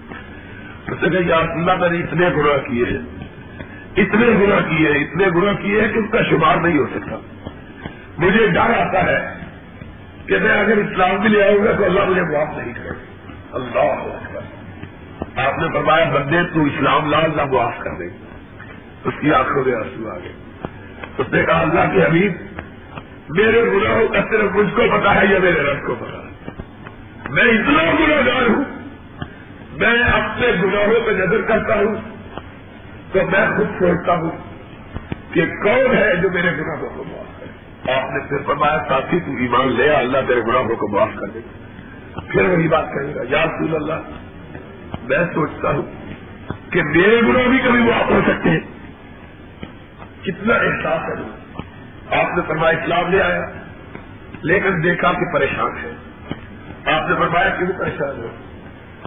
[0.93, 2.85] اس نے کہا، یا اللہ، میں نے اتنے گناہ کیے
[4.03, 7.17] اتنے گناہ کیے ہیں، اتنے گناہ کیے ہیں کہ اس کا شمار نہیں ہو سکتا۔
[8.19, 9.39] مجھے ڈر آتا ہے
[10.27, 12.89] کہ میں اگر اسلام بھی لے آؤں گا تو اللہ مجھے معاف نہیں کرے۔
[13.53, 14.19] اللہ
[15.37, 18.05] آپ نے فرمایا، بندے، تو اسلام لا، اللہ معاف کر دے۔
[19.05, 20.33] اس کی آنکھوں میں آنسو آ گئے۔
[21.19, 22.33] اس نے کہا، اللہ کے حبیب،
[23.29, 26.18] میرے گناہوں کا صرف مجھ کو پتا ہے یا میرے رب کو پتا ہے؟
[27.31, 28.65] میں اتنا گناگار ہوں،
[29.73, 31.95] میں اپنے گناہوں پہ نظر کرتا ہوں،
[33.13, 34.31] تو میں خود سوچتا ہوں
[35.33, 39.37] کہ کون ہے جو میرے گناہوں کو معاف کرے؟ آپ نے پھر فرمایا، ساتھی، تو
[39.37, 41.41] ایمان لیا اللہ تیرے گناہوں کو معاف کر دے۔
[42.29, 44.11] پھر وہی بات کرے گا، یا رسول اللہ،
[45.03, 45.83] میں سوچتا ہوں
[46.71, 48.61] کہ میرے گناہ بھی کبھی معاف ہو سکتے ہیں۔
[50.23, 51.25] کتنا احساس ہے۔
[52.21, 53.41] آپ نے فرمایا، اسلام لے آیا،
[54.43, 56.08] لیکن دیکھا کہ پریشان ہے۔
[56.93, 58.29] آپ نے فرمایا کیوں پریشان ہو۔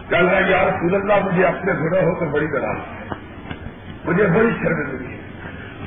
[0.08, 3.14] کل ہے یار رسول اللہ مجھے اپنے گناہ ہو کر بڑی ہے۔
[4.04, 5.22] مجھے بڑی شرم ملی ہے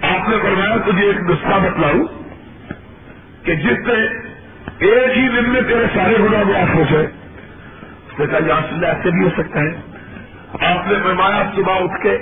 [0.02, 2.08] آپ نے فرمایا تجھے ایک نسخہ بتلاؤں
[3.46, 4.26] کہ جس سے
[4.80, 7.06] ایک ہی دن میں تیرے سارے گناہ معاف ہو جائے۔
[8.08, 9.82] اس نے کہا یا رسول اللہ، ایسے بھی ہو سکتا ہے۔
[10.72, 12.18] آپ نے فرمایا صبح اٹھ کے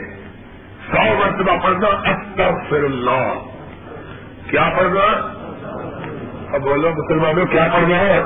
[0.92, 3.34] سو مرتبہ پڑھنا استغفر اللہ۔
[4.50, 5.34] کیا پڑھنا؟
[6.54, 8.20] اب بولو، مسلمانوں کیا پڑھنا ہے؟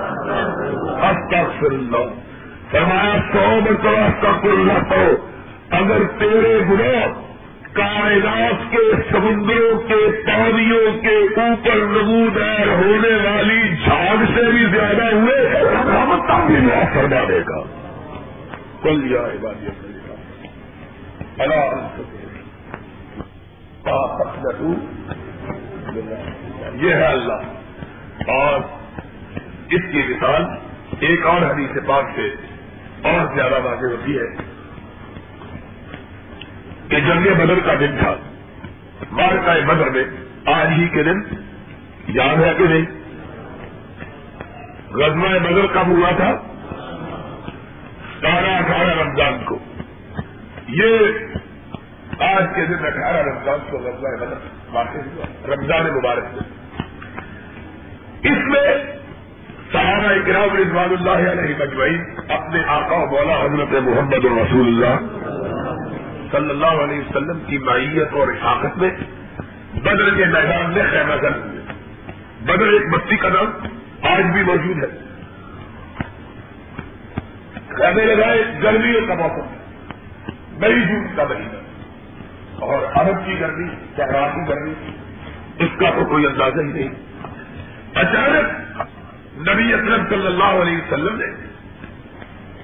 [1.10, 2.06] استغفر اللہ
[2.72, 5.28] فرمایا سو مرتبہ استغفر اللہ پڑھو
[5.70, 7.08] اگر تیرے گناہ
[7.74, 15.49] کائنات کے سمندروں کے پانیوں کے اوپر نمودار ہونے والی جھاگ سے بھی زیادہ ہوئے
[16.48, 17.64] بھی معاف فرما دے گا۔
[18.84, 19.22] کل لیا
[26.74, 27.56] یہ ہے اللہ۔
[28.26, 28.61] اور
[29.69, 30.45] اس کی مثال
[30.99, 32.27] ایک اور حدیث پاک سے
[33.02, 34.41] اور زیادہ واضح ہوتی ہے
[36.88, 38.15] کہ جنگ بدر کا دن تھا۔
[39.11, 40.03] مار کا بدر میں
[40.45, 41.22] آج ہی کے دن
[42.07, 42.85] یاد ہے کہ نہیں؟
[44.94, 46.38] رزما بدر کب ہوا تھا؟
[48.18, 49.57] ستارہ اٹھارہ رمضان کو۔
[50.68, 50.89] یہ
[52.19, 54.35] آج کے دن اٹھارہ رمضان کو رزما بدر
[54.72, 56.66] واقع ہوا۔ رمضان مبارک۔ سے
[58.23, 58.61] اس میں
[59.72, 65.18] صحابہ اکرام رضوان اللہ علیہ مجمعین اپنے آقا و مولا حضرت محمد رسول اللہ
[66.31, 68.89] صلی اللہ علیہ وسلم کی معیت اور حفاظت میں
[69.73, 71.30] بدر کے میدان میں خیمہ کر
[72.41, 73.52] بدر ایک بستی کا نام
[74.02, 74.98] آج بھی موجود ہے۔
[77.69, 79.45] خیمے لگائے گرمیوں کا موسم
[80.60, 81.57] مئی جون کا مہینہ۔
[82.56, 84.73] اور عرب کی گرمی، صحرا کی گرمی،
[85.60, 87.06] اس کا تو کوئی اندازہ ہی نہیں۔
[87.98, 88.82] اچانک
[89.49, 91.26] نبی اکرم صلی اللہ علیہ وسلم نے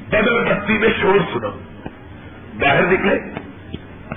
[0.08, 1.50] بدر بستی میں شور سنا۔
[2.60, 3.20] باہر نکلے۔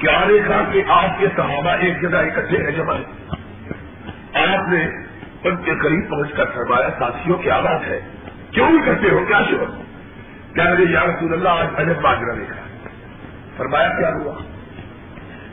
[0.00, 2.94] کیا دیکھا کہ آپ کے صحابہ ایک جگہ اکٹھے ہیں جمع
[4.34, 5.06] آپ نے
[5.44, 8.00] ان کے قریب پہنچ کر فرمایا، ساتھیوں، کیا بات ہے؟
[8.50, 9.66] کیوں کرتے ہو؟ کیا شور
[10.54, 12.88] کیا میرے یا رسول اللہ، آج اجب باجرا دیکھا
[13.56, 14.34] فرمایا، کیا ہوا؟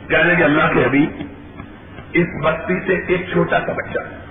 [0.08, 1.10] کہنے کہ اللہ کے حبیب،
[2.12, 4.23] اس بستی سے ایک چھوٹا سا بچہ۔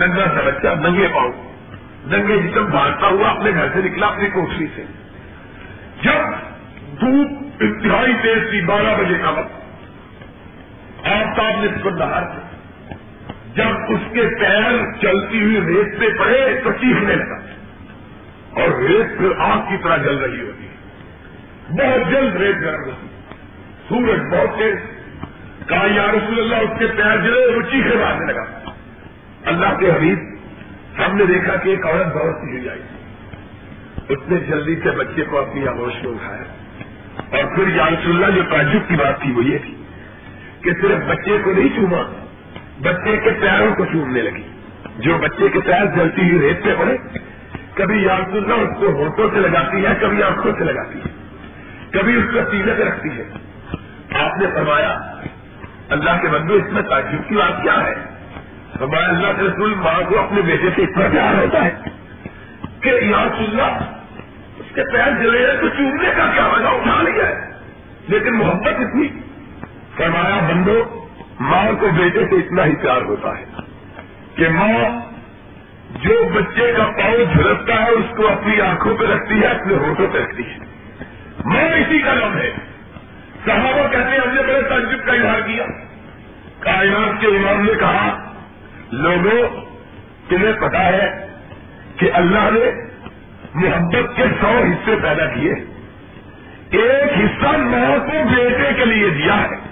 [0.00, 1.32] ننگا سا بچہ، ننگے پاؤں۔
[2.06, 4.82] ننگے جسم بھاگتا ہوا اپنے گھر سے نکلا، اپنی کوٹری سے۔
[6.02, 6.12] جب
[7.00, 9.52] دھوپ انتہائی تیز تھی، بارہ بجے کا وقت۔
[11.06, 12.46] آفتاب نے سکن باہر تھے
[13.54, 17.36] جب اس کے پیر چلتی ہوئی ریت پہ پڑے، تو چیخنے لگا۔
[18.60, 20.68] اور ریت پھر آگ کی طرح جل رہی ہوتی۔
[21.70, 23.06] بہت جلد ریت گرم ہوتی۔
[23.88, 24.74] سورج بہت تیز۔
[25.68, 28.65] کہا، یا رسول اللہ، اس کے پیر جلے، وہ چیخے مارنے لگا۔
[29.46, 30.18] اللہ کے حبیب،
[30.98, 32.80] ہم نے دیکھا کہ ایک عورت بہت سی آئی
[34.08, 36.42] اس نے جلدی سے بچے کو اپنی آگوش میں اٹھایا۔
[37.16, 39.74] اور پھر رسول اللہ، جو تعجب کی بات تھی وہ یہ تھی
[40.62, 42.24] کہ صرف بچے کو نہیں چوما،
[42.82, 44.42] بچے کے پیروں کو چومنے لگی۔
[44.98, 46.96] جو بچے کے پیر جلتی ہوئی ریت پہ پڑے،
[47.74, 51.12] کبھی رسول اللہ اس کو ہوٹوں سے لگاتی ہے، کبھی آنکھوں سے لگاتی ہے،
[51.90, 53.24] کبھی اس کو سینے پہ رکھتی ہے۔
[54.20, 54.98] آپ نے فرمایا،
[55.88, 58.15] اللہ کے بندو، اس میں تعجب کی بات کیا ہے؟
[58.80, 61.70] ہمارے اللہ کے رسول ماں کو اپنے بیٹے سے اتنا پیار ہوتا ہے
[62.80, 63.66] کہ یہاں سننا
[64.56, 67.52] اس کے پیر جلے ہیں تو چومنے کا کیا وجہ اٹھا لیا ہے۔
[68.08, 69.08] لیکن محبت اتنی۔
[69.96, 71.06] فرمایا، بندو،
[71.40, 73.44] ماں کو بیٹے سے اتنا ہی پیار ہوتا ہے
[74.36, 75.00] کہ ماں
[76.02, 80.06] جو بچے کا پاؤں جھلکتا ہے، اس کو اپنی آنکھوں پہ رکھتی ہے، اپنے ہوٹوں
[80.12, 80.58] پہ رکھتی ہے۔
[81.44, 82.52] ماں اسی کا نام ہے۔
[83.44, 85.64] صحابہ کہتے ہیں، ہم نے بڑے تعجب کا اظہار کیا۔
[86.58, 88.25] کائنات کے امام نے کہا
[88.92, 89.48] لوگوں،
[90.28, 91.26] تمہیں پتا ہے
[91.96, 92.70] کہ اللہ نے
[93.54, 95.52] محبت کے سو حصے پیدا کیے۔
[96.70, 99.66] ایک حصہ ماں کو بیٹے کے لیے دیا ہے۔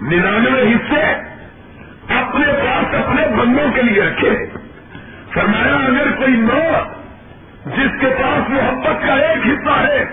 [0.00, 1.12] ننانوے حصے
[2.14, 4.30] اپنے پاس اپنے بندوں کے لیے رکھے
[5.34, 6.84] فرمایا، اگر کوئی ماں
[7.66, 10.04] جس کے پاس محبت کا ایک حصہ ہے،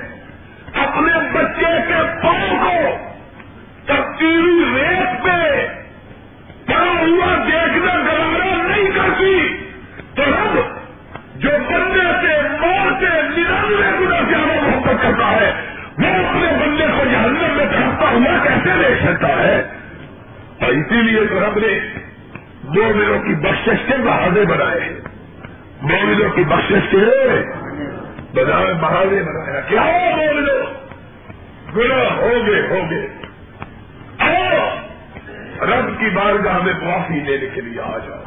[0.74, 2.98] اپنے بچے کے پاؤں کو
[3.86, 5.77] تبدیلی ریت پہ
[6.70, 9.58] دیکھنا گوارا نہیں کرتی،
[10.16, 10.60] تو رب
[11.36, 13.02] جو بندے سے مور
[15.02, 15.54] کرتا ہے،
[15.98, 19.62] وہ اپنے بندے کو جہنم میں چڑھتا ہوا کیسے دیکھ سکتا ہے؟
[20.62, 21.80] اور اسی لیے تو رب نے
[22.64, 23.98] مومنوں کی بخشش کے
[24.46, 25.00] بنائے ہیں۔
[26.36, 26.96] کی بخشش
[28.82, 29.82] بہادے بنایا کیا
[30.16, 30.64] مومنوں؟
[31.76, 33.08] گنا ہو گے ہو گے
[34.20, 34.87] اور
[35.62, 38.24] رب کی بارگاہ میں معافی لینے کے لیے آ جاؤ۔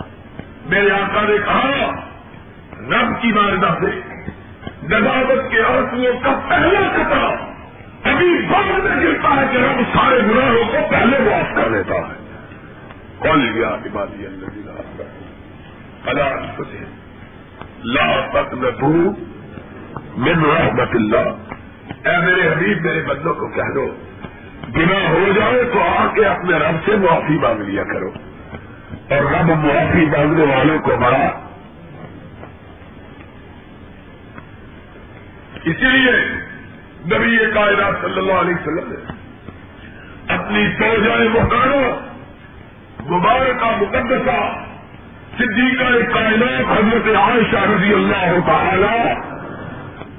[0.67, 1.93] میرے آقا نے کہا،
[2.81, 4.01] رب کی بارگاہ سے
[4.83, 7.51] نداوت کے آنسو کا پہلا قطع
[8.11, 12.47] ابھی بعد میں گرتا ہے کہ رب سارے گناہوں کو پہلے معاف کر لیتا ہے۔
[13.19, 15.03] کون لیا عبادی اللہ
[16.07, 16.23] اللہ
[17.85, 18.71] لا تک میں
[20.17, 21.29] من رحمت اللہ۔
[22.09, 23.95] اے میرے حبیب، میرے بندوں کو کہہ دو
[24.69, 28.11] بنا ہو جائے تو آ کے اپنے رب سے معافی مانگ لیا کرو۔
[29.11, 31.51] اور رب معافی مانگنے والوں کو بڑا
[35.65, 36.13] اسی لیے
[37.07, 39.13] نبی کائنات صلی اللہ علیہ وسلم نے
[40.35, 42.11] اپنی دو جائے محتاروں
[43.11, 44.65] مبارکہ مقدسہ
[45.39, 49.11] صدیقہ کائنات حضرت عائشہ رضی اللہ تعالی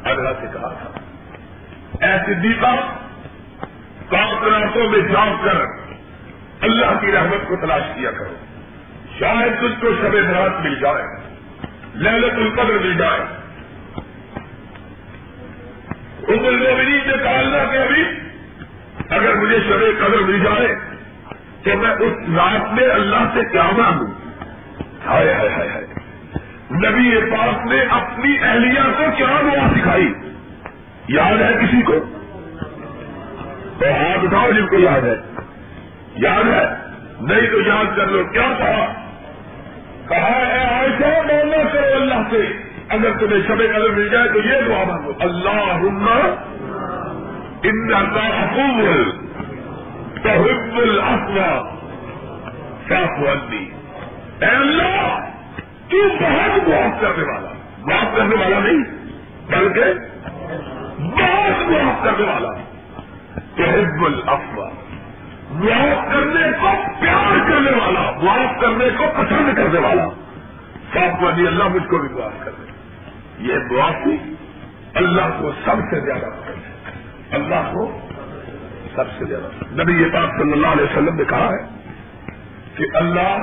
[0.04, 1.00] اللہ سے کہا تھا۔
[2.06, 2.76] اے صدیقہ
[4.12, 5.62] کام میں جا کر
[6.62, 8.36] اللہ کی رحمت کو تلاش کیا کرو۔
[9.20, 11.04] شاید تجھ کو شب برات مل جائے،
[11.96, 13.20] لہلت القدر مل جائے۔
[16.28, 18.04] ان المومنین نے کہا، اللہ کے ابھی
[19.10, 20.76] اگر مجھے شب قدر مل جائے
[21.64, 24.08] تو میں اس رات میں اللہ سے کیا مانگوں؟
[25.06, 25.88] ہائے ہائے ہائے ہائے۔
[26.72, 30.14] نبی پاک نے اپنی اہلیہ کو کیا دعا سکھائی؟
[31.08, 32.21] یاد ہے کسی کو؟
[33.82, 35.16] تو ہاتھ اٹھاؤ جن کو یاد ہے۔
[36.16, 36.66] یاد ہے؟
[37.22, 38.94] نہیں تو یاد کر لو، کیا کہا؟
[40.10, 44.62] کہا ہے ایسا بولنا کرو اللہ سے۔ اگر تمہیں شب قدر مل جائے تو یہ
[44.68, 45.74] دعا مانگو۔ اللہ
[47.64, 49.16] ان کا حکومت
[50.24, 51.70] تحب الافوا
[52.90, 53.70] صاف ودی
[54.40, 55.18] اے اللہ،
[55.90, 58.84] تو بہت معاف کرنے والا۔ معاف کرنے والا نہیں،
[59.48, 59.84] بلکہ
[61.00, 62.71] بہت معاف کرنے والا۔
[63.66, 64.70] تحب الافوا
[65.52, 66.68] معاف کرنے کو
[67.02, 70.06] پیار کرنے والا معاف کرنے کو پسند کرنے والا۔
[70.94, 72.72] صاف ودی اللہ مجھ کو بھی معاف کر دے
[73.38, 74.16] یہ معافی
[74.94, 76.92] اللہ کو سب سے زیادہ پسند ہے۔
[77.32, 78.00] اللہ کو
[78.96, 81.92] سب سے زیادہ۔ نبی یہ بات صلی اللہ علیہ وسلم نے کہا ہے
[82.76, 83.38] کہ اللہ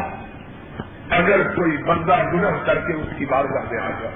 [1.10, 4.14] اگر کوئی بندہ گنر کر کے اس کی بارگاہ میں آ جائے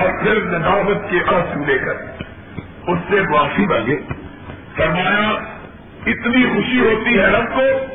[0.00, 2.22] اور پھر نداوت کے آنسو لے کر
[2.86, 3.96] اس سے معافی مانگے
[4.76, 5.30] فرمایا،
[6.06, 7.94] اتنی خوشی ہوتی ہے رب کو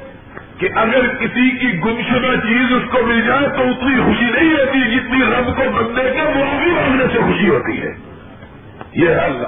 [0.57, 4.95] کہ اگر کسی کی گمشدہ چیز اس کو مل جائے تو اتنی خوشی نہیں ہوتی
[4.95, 7.91] جتنی رب کو بندے کے معافی مانگنے سے خوشی ہوتی ہے۔
[8.93, 9.47] یہ ہے اللہ۔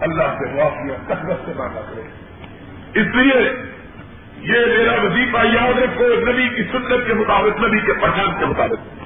[0.00, 2.02] اللہ سے معافیا کثرت سے مانگا کرے۔
[3.00, 3.52] اس لیے
[4.40, 9.02] یہ میرا وظیفہ یاد رکھو نبی کی سنت کے مطابق، نبی کے پہچان کے مطابق۔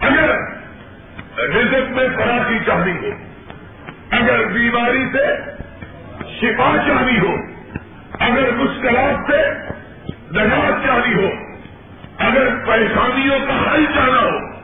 [0.00, 0.34] اگر
[1.38, 3.10] رزق میں فراخی چاہنی
[4.10, 5.57] اگر بیماری سے
[6.40, 7.34] شفا چاہنی ہو،
[8.18, 9.50] اگر مشکلات سے
[10.32, 11.30] نجات چاہنی ہو،
[12.18, 14.58] اگر پریشانیوں کا حل چاہنا ہو،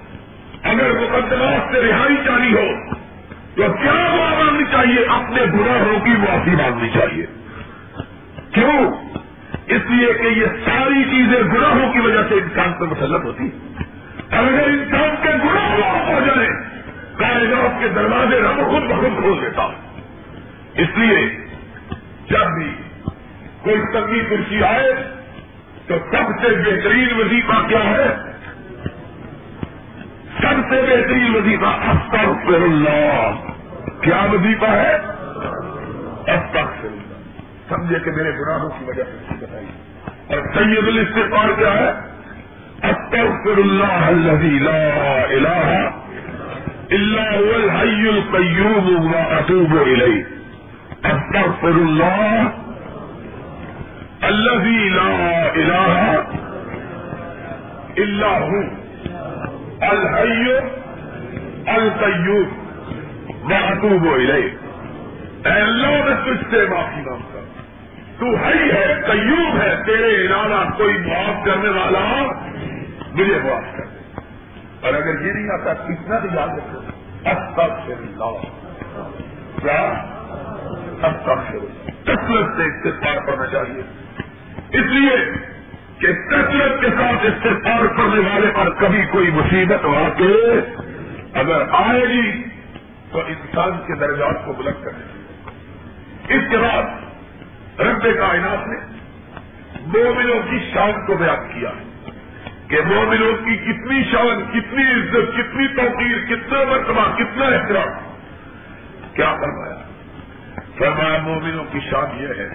[0.63, 2.95] اگر مقدمات سے رہائی چاہنی ہو،
[3.55, 7.27] تو کیا دعا مانگنی چاہیے؟ اپنے گناہوں کی معافی مانگنی چاہیے۔
[8.53, 8.91] کیوں؟
[9.67, 13.51] اس لیے کہ یہ ساری چیزیں گناہوں کی وجہ سے انسان پر مسلط ہوتی
[14.31, 16.49] اگر انسان کے گناہ معاف ہو جائے
[17.17, 19.63] کائنات کے دروازے رب خود بخود کھول دیتا۔
[20.75, 21.44] اس لیے
[22.31, 22.75] جب بھی
[23.63, 24.95] کوئی تنگی کرسی آئے
[25.87, 28.15] تو سب سے بہترین وظیفہ کیا ہے؟
[30.41, 33.31] سب سے بہترین وظیفہ استغفر اللہ۔
[34.01, 34.95] کیا وظیفہ ہے؟
[36.33, 37.15] استغفر اللہ۔
[37.69, 39.67] سمجھے کہ میرے گناہوں کی وجہ سے بتائی
[40.27, 41.89] اور سید الاستغفار کیا ہے؟
[42.91, 45.91] استغفر اللہ الذي لا الہ
[46.91, 50.34] الا هو الحي القيوم واتوب الیہ۔
[51.13, 52.45] استغفر اللہ
[54.29, 55.09] الذي لا
[55.63, 56.23] الہ
[58.05, 58.61] الا هو
[59.89, 60.47] الحی
[61.75, 62.49] القیوم
[63.51, 64.41] محبوب و اے
[65.45, 67.41] اللہ میں تجھ سے معافی مانگتا
[68.19, 72.05] تو ہی ہے قیوم ہے، تیرے علاوہ کوئی معاف کرنے والا
[73.15, 73.87] مجھے معاف کر
[74.87, 76.79] اور اگر یہ نہیں آتا کتنا بھی یاد رکھو
[77.31, 77.95] اب تک سے
[79.61, 79.83] کیا؟
[81.05, 81.59] اب تک سے
[82.05, 83.83] کثرت سے استفار کرنا چاہیے۔
[84.71, 85.17] اس لیے
[85.99, 90.61] کہ کثرت کے ساتھ استفار کرنے والے پر کبھی کوئی مصیبت ہوا کے
[91.35, 92.43] اگر آئے گی،
[93.11, 95.25] تو انسان کے درجات کو بلند کرے گی
[96.35, 96.83] اس کے بعد
[97.81, 98.99] رب کائنات نے
[99.81, 102.11] مومنوں کی شان کو بیان کیا ہے
[102.69, 108.15] کہ مومنوں کی کتنی شان، کتنی عزت، کتنی توقیر کتنا مرتبہ، کتنا احترام۔
[109.15, 109.84] کیا فرمایا؟
[110.79, 112.49] فرمایا مومنوں کی شان یہ ہے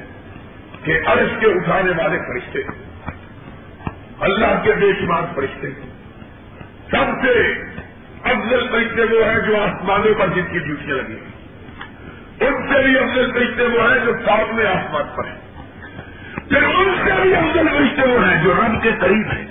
[0.84, 2.60] کہ عرش کے اٹھانے والے فرشتے
[4.20, 5.68] اللہ کے بے شمار فرشتے
[6.92, 7.64] سب سے
[8.24, 11.20] افضل فرشتے وہ ہیں جو آسمانوں پر جن کی ڈیوٹیاں لگی
[12.46, 15.38] ان سے بھی افضل فرشتے وہ ہیں جو سامنے آسمان پر ہیں۔
[16.50, 19.48] پھر ان سے بھی افضل فرشتے وہ ہیں جو رب کے قریب ہیں۔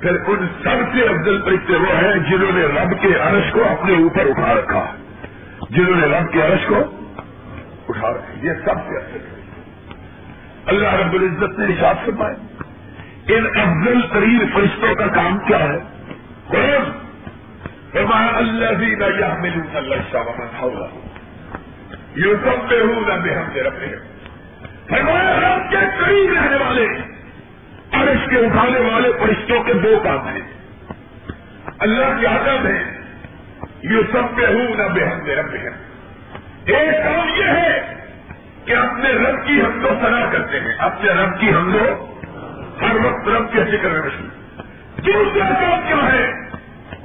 [0.00, 3.92] پھر ان سب سے افضل فرشتے وہ ہیں جنہوں نے رب کے عرش کو اپنے
[3.92, 4.94] اوپر اٹھا رکھا۔
[5.70, 7.01] جنہوں نے رب کے عرش کو
[7.92, 9.40] اٹھا رکھا یہ سب سے افضل
[10.66, 12.34] اللہ رب العزت نے حساب سے پائے
[13.34, 15.78] ان افضل ترین فرشتوں کا کام کیا ہے؟
[17.92, 20.86] فرمایا اللہ بھی نہ یا ملوں اللہ شاہ ہوگا
[22.16, 23.96] یہ سب پہ ہوں نہ بے ہم سے رکھے
[24.88, 26.86] فرمایا، رب کے قریب رہنے والے،
[27.92, 30.40] عرش کے اٹھانے والے فرشتوں کے دو کام ہیں۔
[31.78, 33.00] اللہ کی آدم ہے
[33.82, 35.91] یہ سب پہ ہوں نہ بے ہم سے رکھے
[36.66, 37.94] ایک کام یہ ہے
[38.64, 42.06] کہ اپنے رب کی ہم کو سنا کرتے ہیں۔ اپنے رب کی ہم لو
[42.82, 44.62] ہر وقت رب کے ذکر میں مشہور
[45.00, 46.32] دوسرا کام کیا ہے؟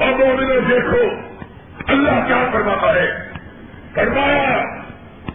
[0.04, 1.10] اور مومنوں دیکھو،
[1.88, 3.28] اللہ کیا فرماتا ہے؟
[3.94, 4.64] فرمایا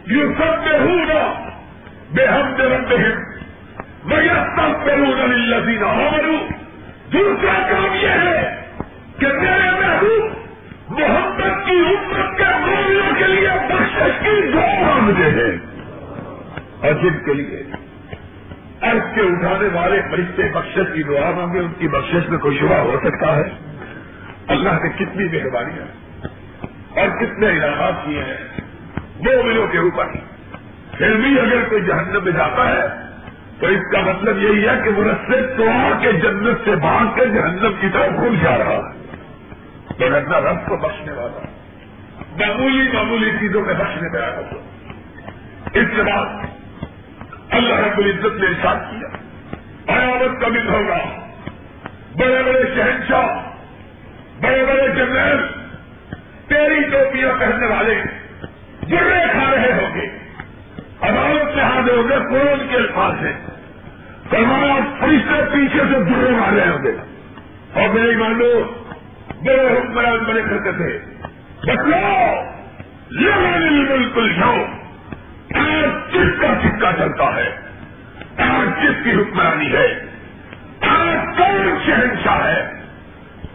[0.07, 1.51] یہ سب میں ہوں نا
[2.11, 3.15] بے ہم دے رب ہیں
[4.05, 4.25] میں
[4.57, 6.49] سب پہ ہوں لذیذ ہوں
[7.13, 8.63] دوسرا کام یہ ہے
[9.21, 10.33] کہ میرے محبوب
[10.91, 11.32] محبت
[14.05, 15.57] لیے کی دعا مجھے ہے
[16.87, 17.63] اور جن کے لیے
[18.81, 22.75] عرض کے اٹھانے والے فرشتے بخشش کی دعا مانگے، ان کی بخشش میں کوئی شبہ
[22.75, 23.43] ہو سکتا ہے؟
[24.49, 25.79] اللہ نے کتنی مہربانی
[27.01, 28.61] اور کتنے انعامات کیے ہیں۔
[28.99, 30.05] دو ملوں کے اوپر۔
[30.99, 32.89] پھر بھی اگر کوئی جہنم میں جاتا ہے،
[33.61, 37.27] تو اس کا مطلب یہی ہے کہ وہ رستے توڑ کے جنت سے بھاگ کے
[37.27, 39.03] جہنم کی طرف گھوم جا رہا ہے۔
[39.99, 41.52] تو رب کو بخشنے والا
[42.41, 44.41] معمولی معمولی چیزوں میں بخشنے میں آیا
[45.67, 46.27] اس کے بعد
[47.51, 49.09] اللہ رب العزت نے ارشاد کیا،
[49.87, 50.99] قیامت کا دن ہوگا۔
[52.17, 53.51] بڑے بڑے شہنشاہ،
[54.43, 55.47] بڑے بڑے جنرل
[56.49, 57.95] تیری ٹوپیاں پہننے والے
[58.83, 60.07] جرے کھا رہے ہوں گے۔
[61.01, 63.47] عدالت سے ہاتھ ہوں گے کون کے الفاظ ہیں۔
[64.31, 66.93] فرمایا، فرشتے پیچھے سے جرے مارے ہوں گے۔
[67.73, 68.63] اور میری مانو،
[69.45, 71.12] بڑے حکمران بڑے کرتے تھے۔
[71.63, 72.43] بتلاؤ
[73.11, 74.57] یہ بالکل جاؤ
[75.55, 77.57] آج کس کا سکا چلتا ہے؟
[78.39, 80.01] آج کس کی حکمرانی ہے؟
[80.81, 82.63] آج کون شہنشاہ ہے؟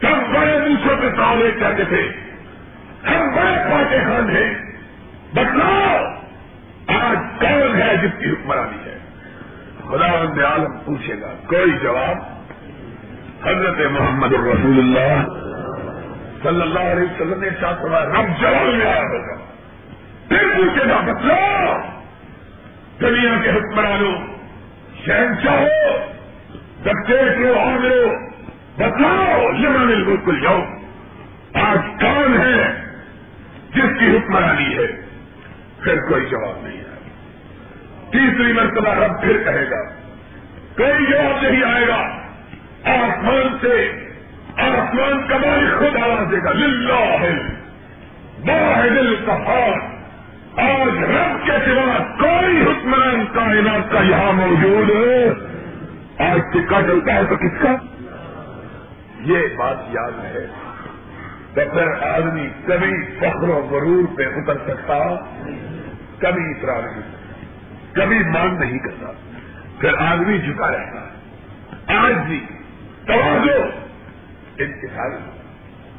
[0.02, 2.12] ہم بڑے دوسروں کے سامنے کہتے تھے،
[3.08, 4.54] ہم بڑے پاٹے خان ہیں۔
[5.34, 6.04] بتلاؤ،
[6.86, 8.98] آج کون ہے جس کی حکمرانی ہے؟
[9.88, 10.06] خدا
[10.46, 12.16] عالم پوچھے گا، کوئی جواب؟
[13.48, 15.47] حضرت محمد الرسول اللہ
[16.42, 19.36] صلی اللہ علیہ وسلم نے ساتھ رب جواب میں آیا ہوگا
[20.28, 21.76] پھر پوچھے گا، بتلاؤ،
[23.00, 24.12] دنیا کے حکمرانوں
[25.06, 25.96] شہنشاہ ہو
[26.82, 28.04] ڈکٹیٹ ہو آگے
[28.78, 30.62] بتلاؤ، یمن بالکل جاؤ
[31.54, 32.72] آج کون ہے؟
[33.74, 34.86] جس کی حکمرانی ہے؟
[35.84, 36.96] پھر کوئی جواب نہیں ہے
[38.10, 39.82] تیسری مرتبہ رب پھر کہے گا،
[40.76, 42.02] کوئی جواب نہیں آئے گا۔
[42.84, 43.92] آسمان سے
[44.58, 47.32] آسمان کا مالک خود آواز دے گا، للہ۔ ہے
[48.46, 49.30] باہر دل
[50.56, 55.28] آج رب کے سوا کوئی حکمران کائنات کا یہاں موجود ہے۔
[56.18, 57.70] آج سکا چلتا ہے تو کس کا؟
[59.20, 60.46] یہ بات یاد ہے۔
[61.54, 64.98] تو پھر آدمی کبھی فخر و غرور پہ اتر سکتا،
[66.18, 67.02] کبھی اترا نہیں
[67.92, 69.12] کبھی مان نہیں کرتا۔
[69.78, 71.08] پھر آدمی جھکا رہتا۔
[71.86, 72.46] آج بھی
[73.06, 73.87] توازو۔
[74.58, 74.72] ان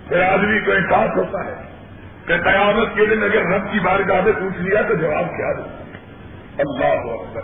[0.07, 1.67] پھر آدمی کو احساس ہوتا ہے
[2.25, 5.65] کہ قیامت کے دن اگر رب کی بار میں پوچھ لیا تو جواب کیا دوں
[6.57, 7.41] اللہ اکبر۔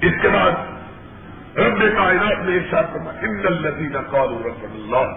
[0.00, 0.50] اس کے بعد
[1.58, 5.14] رب کائنات نے ارشاد ساتھ ان الزین قال رب اللہ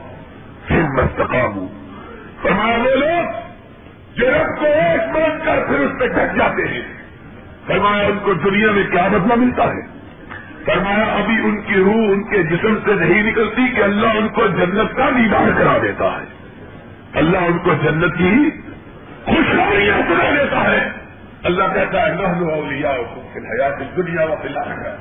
[0.70, 1.68] ثم استقاموا۔
[2.42, 3.52] فرمایا، وہ لوگ
[4.16, 6.82] جو رب کو ایک مان کر پھر اس پہ ڈٹ جاتے ہیں۔
[7.68, 9.91] فرمایا، ان کو دنیا میں کیا بدلا ملتا ہے۔
[10.66, 14.48] فرمایا، ابھی ان کی روح ان کے جسم سے نہیں نکلتی کہ اللہ ان کو
[14.48, 16.26] جنت کا دیدار کرا دیتا ہے۔
[17.14, 18.50] اللہ ان کو جنت کی
[19.26, 20.90] خوشخبریاں سنا دیتا ہے۔
[21.44, 22.92] اللہ کہتا ہے نہ لیا
[23.34, 24.96] فی حیات دنیا و فی ہے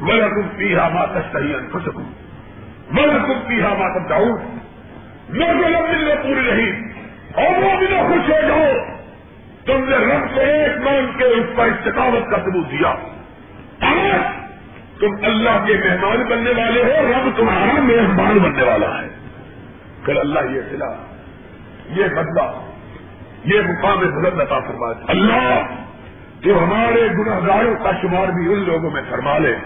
[0.00, 2.12] مگر تم پیہا مات صحیح خوش ہوں
[2.90, 4.36] مگر تم پیہا مات جاؤ
[5.28, 6.92] میں ملنے پوری نہیں
[7.34, 8.72] اور وہ بھی نہ خوش ہو جاؤ۔
[9.66, 12.94] تم نے رب کو ایک مان کے اس پر استقامت کا ثبوت دیا۔
[13.80, 14.41] آج
[15.02, 19.08] تم اللہ کے مہمان بننے والے ہو، رب تمہارا مہمان بننے والا ہے۔
[20.04, 20.90] پھر اللہ یہ سلا
[21.88, 22.68] یہ بدلا
[23.44, 25.62] یہ مقام بلند عطا فرما اللہ،
[26.40, 29.56] جو ہمارے گناہ گاروں کا شمار بھی ان لوگوں میں فرما لے،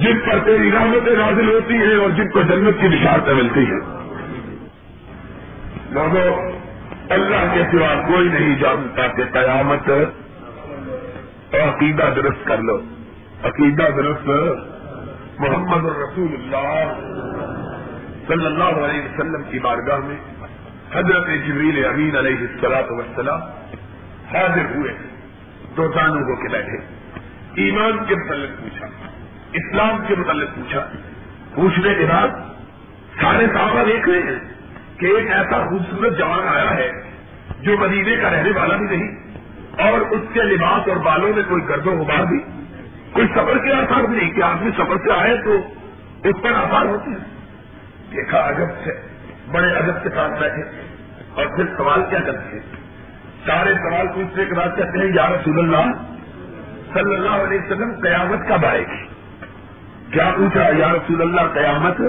[0.00, 3.80] جن پر تیری رحمتیں نازل ہوتی ہیں اور جن کو جنت کی نشارتیں ملتی ہیں۔
[5.90, 6.52] لوگوں،
[7.08, 9.90] اللہ کے سوا کوئی نہیں جانتا کہ قیامت
[11.54, 12.80] عقیدہ درست کر لو۔
[13.44, 14.28] عقیدہ درست
[15.40, 16.92] محمد الرسول اللہ
[18.28, 20.16] صلی اللہ علیہ وسلم کی بارگاہ میں
[20.94, 23.40] حضرت جبریل امین علیہ السلاط وسلام
[24.34, 24.92] حاضر ہوئے۔
[25.76, 26.76] دو دانوں ہو کے بیٹھے۔
[27.54, 28.86] ایمان کے متعلق پوچھا،
[29.52, 30.86] اسلام کے متعلق پوچھا۔
[31.54, 32.28] پوچھنے کے بعد
[33.22, 34.38] سارے صحابہ دیکھ رہے ہیں
[35.00, 36.92] کہ ایک ایسا خوبصورت جوان آیا ہے
[37.60, 39.38] جو مدینے کا رہنے والا بھی نہیں
[39.78, 42.61] اور اس کے لباس اور بالوں میں کوئی گرد و غبار بھی
[43.12, 45.74] کوئی سفر کے آسار نہیں کہ آدمی سفر سے آئے تو
[46.24, 47.32] اس پر آسار ہوتے ہیں
[48.12, 48.90] دیکھا عجب سے،
[49.52, 50.80] بڑے عجب کے ساتھ بیٹھے
[51.34, 52.82] اور پھر سوال کیا کرتے ہیں؟
[53.46, 55.92] سارے سوال پوچھنے کے بعد کہتے ہیں، یا رسول اللہ،
[56.92, 59.06] صلی اللہ علیہ وسلم، قیامت کب آئے گی؟
[60.12, 62.00] کیا پوچھا؟ یا رسول اللہ، قیامت؟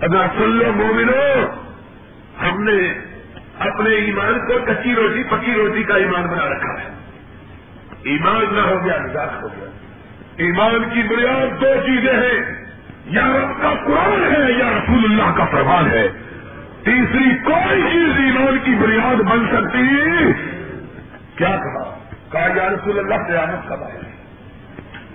[0.00, 1.46] اگر سن لو مومنو،
[2.42, 2.98] ہم نے
[3.58, 6.88] اپنے ایمان کو کچی روٹی، پکی روٹی کا ایمان بنا رکھا ہے۔
[8.02, 9.69] ایمان نہ ہو گیا، نجات ہو گیا۔
[10.36, 12.64] ایمان کی بنیاد دو چیزیں ہیں۔
[13.06, 16.08] یا رب کا قرآن ہے یا رسول اللہ کا فرمان ہے۔
[16.84, 19.88] تیسری کوئی چیز ایمان کی بنیاد بن سکتی
[21.36, 21.98] کیا کہا؟
[22.32, 24.00] کہا، یا رسول اللہ، قیامت کب آئے؟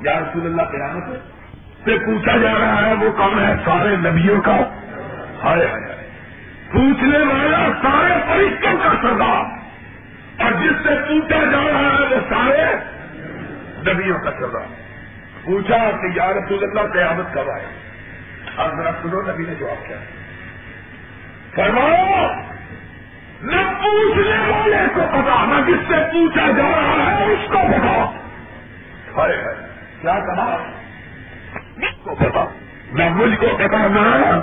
[0.03, 1.03] یا رسول اللہ، قیامت
[1.85, 4.55] سے پوچھا جا رہا ہے، وہ کون ہے؟ سارے نبیوں کا۔
[5.43, 6.09] ہائے ہائے۔
[6.71, 9.43] پوچھنے والا سارے فرشتوں کا سردار۔
[10.41, 12.75] اور جس سے پوچھا جا رہا ہے، وہ سارے
[13.93, 14.84] نبیوں کا سردار۔
[15.45, 17.65] پوچھا کہ یا رسول اللہ قیامت کب آئے؟
[18.55, 19.97] اور ذرا سنو نبی نے جواب کیا۔
[21.55, 22.25] فرماؤ
[23.41, 28.19] نہ پوچھنے والے کو پتا نہ جس سے پوچھا جا رہا ہے، اس کو پتا۔
[29.15, 29.55] ہائے ہائے،
[30.01, 30.57] کیا کہا؟
[32.03, 32.45] کو پتا۔
[32.91, 34.41] نہ مجھ کو پتا نہ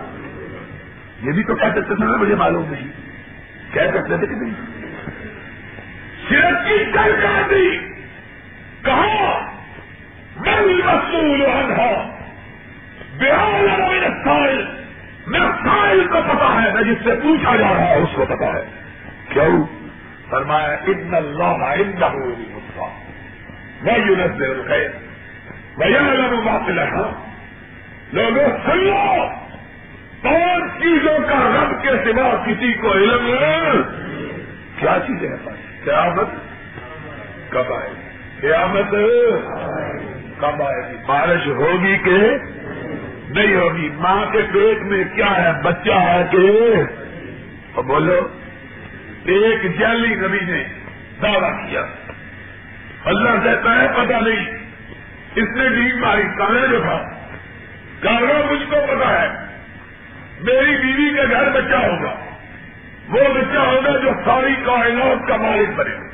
[1.22, 2.88] یہ بھی تو کہہ سکتے تھے، مجھے معلوم نہیں۔
[3.72, 4.54] کہہ سکتے تھے کہ نہیں؟
[6.28, 7.78] صرف کی کر کر دی
[8.82, 9.51] کہا
[10.46, 11.40] میں مسئول
[13.20, 14.64] بہار سائل
[15.26, 18.46] میں سائل کو پتا ہے میں جس سے پوچھا جا رہا ہے، اس کو پتا
[18.46, 18.64] ہے۔
[19.28, 19.66] کیوں؟
[20.30, 22.88] فرمایا اتنا اللہ اتنا ہوگا
[23.82, 24.88] میں یونس دے رکھے
[25.76, 25.98] میں یہ
[26.44, 27.10] بات لگا
[28.12, 29.28] لوگوں سن لو
[30.22, 33.26] پانچ چیزوں کا رب کے سوا کسی کو علم
[34.76, 35.52] کیا چیزیں ہیں؟
[35.84, 36.26] قیامت؟
[37.48, 37.90] کب آئے
[38.40, 38.94] قیامت؟
[40.42, 42.36] کب آئے گی؟ بارش ہوگی کہ
[43.28, 48.28] نہیں ہوگی؟ ماں کے پیٹ میں کیا ہے؟ بچہ ہے کہ؟ بولو،
[49.24, 50.64] ایک جیلی نبی نے
[51.22, 51.84] دعویٰ کیا۔
[53.04, 54.58] اللہ کہتا ہے پتا نہیں،
[55.34, 57.02] اس نے ڈیگ ماری کہاں جو تھا
[58.02, 59.28] کہا مجھ کو پتا ہے؟
[60.40, 62.14] میری بیوی کے گھر بچہ ہوگا۔
[63.08, 66.11] وہ بچہ ہوگا جو ساری کائنات کا مالک بنے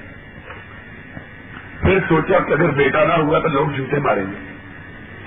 [1.81, 4.59] پھر سوچا کہ اگر بیٹا نہ ہوا تو لوگ جوتے ماریں گے۔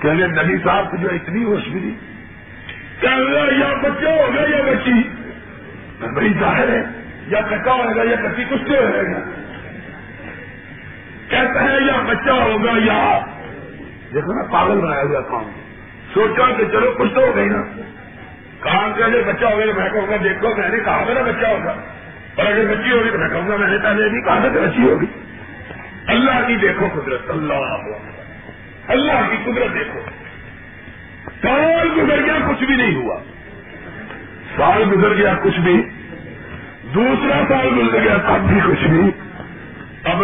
[0.00, 1.94] کہ نبی صاحب کو جو اتنی ہوش ملی
[3.00, 3.10] کیا
[3.58, 5.08] یا بچہ ہوگا یا بچی؟
[6.14, 6.82] بڑی ظاہر ہے،
[7.26, 9.18] یا کچا ہوگا یا کچی کچھ نہیں رہے گا
[11.28, 13.20] کہتا ہے، یا بچہ ہوگا یا
[14.14, 15.50] دیکھو نا، پاگل بنایا ہوا کام۔
[16.14, 17.62] سوچا کہ چلو کچھ تو ہو گئی نا۔
[18.60, 21.70] کام کے بچہ ہوگا میں کہوں گا، دیکھو، میں نے کہا میرا بچہ ہوگا۔
[22.36, 24.82] اور اگر بچی ہوگی تو میں کہوں گا، میں نے پہلے نہیں کہا کہ بچی
[24.82, 25.06] ہوگی۔
[26.06, 27.54] اللہ کی دیکھو قدرت اللہ
[28.88, 30.00] اللہ کی قدرت دیکھو۔
[31.42, 33.18] سال گزر گیا، کچھ بھی نہیں ہوا۔
[34.56, 35.82] سال گزر گیا، کچھ بھی۔
[36.94, 39.10] دوسرا سال گزر گیا، تب بھی کچھ بھی۔
[40.04, 40.22] اب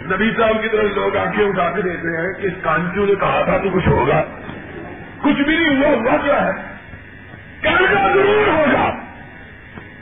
[0.00, 3.14] نبی صاحب کی طرف لوگ آنکھیں اٹھا کے دیکھ رہے ہیں کہ اس کانچو نے
[3.14, 4.22] کہا تھا تو کچھ ہوگا۔
[5.22, 6.52] کچھ بھی نہیں ہوا ہوا کیا ہے۔
[7.60, 8.90] کہنا ضرور ہوگا۔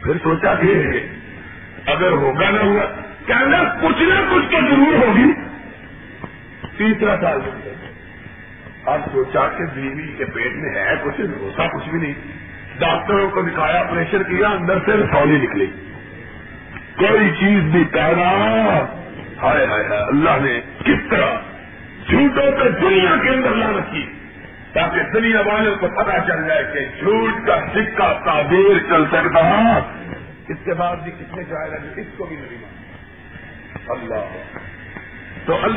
[0.03, 0.85] پھر سوچا کہ
[1.87, 5.33] اگر ہوگا نہ ہوا کہنا کچھ نہ کچھ تو ضرور ہوگی۔
[6.77, 7.41] تیسرا سال
[8.85, 12.15] اب سوچا کہ بیوی کے پیٹ میں ہے کچھ؟ ہوتا کچھ بھی نہیں۔
[12.79, 15.67] ڈاکٹروں کو دکھایا پریشر کیا، اندر سے رسولی نکلی۔
[16.99, 18.31] کوئی چیز بھی کہنا۔
[19.43, 21.35] ہائے ہائے اللہ نے کس طرح
[22.09, 24.07] جھوٹوں پہ دنیا کے اندر لانت کی
[24.73, 29.79] تاکہ دنیا والوں کو پتا چل جائے کہ جھوٹ کا سکہ تعبیر چل سکتا۔
[30.49, 32.78] اس کے بعد بھی کتنے جائے گا اس کو بھی نہیں
[33.89, 34.36] اللہ
[35.47, 35.77] تو اللہ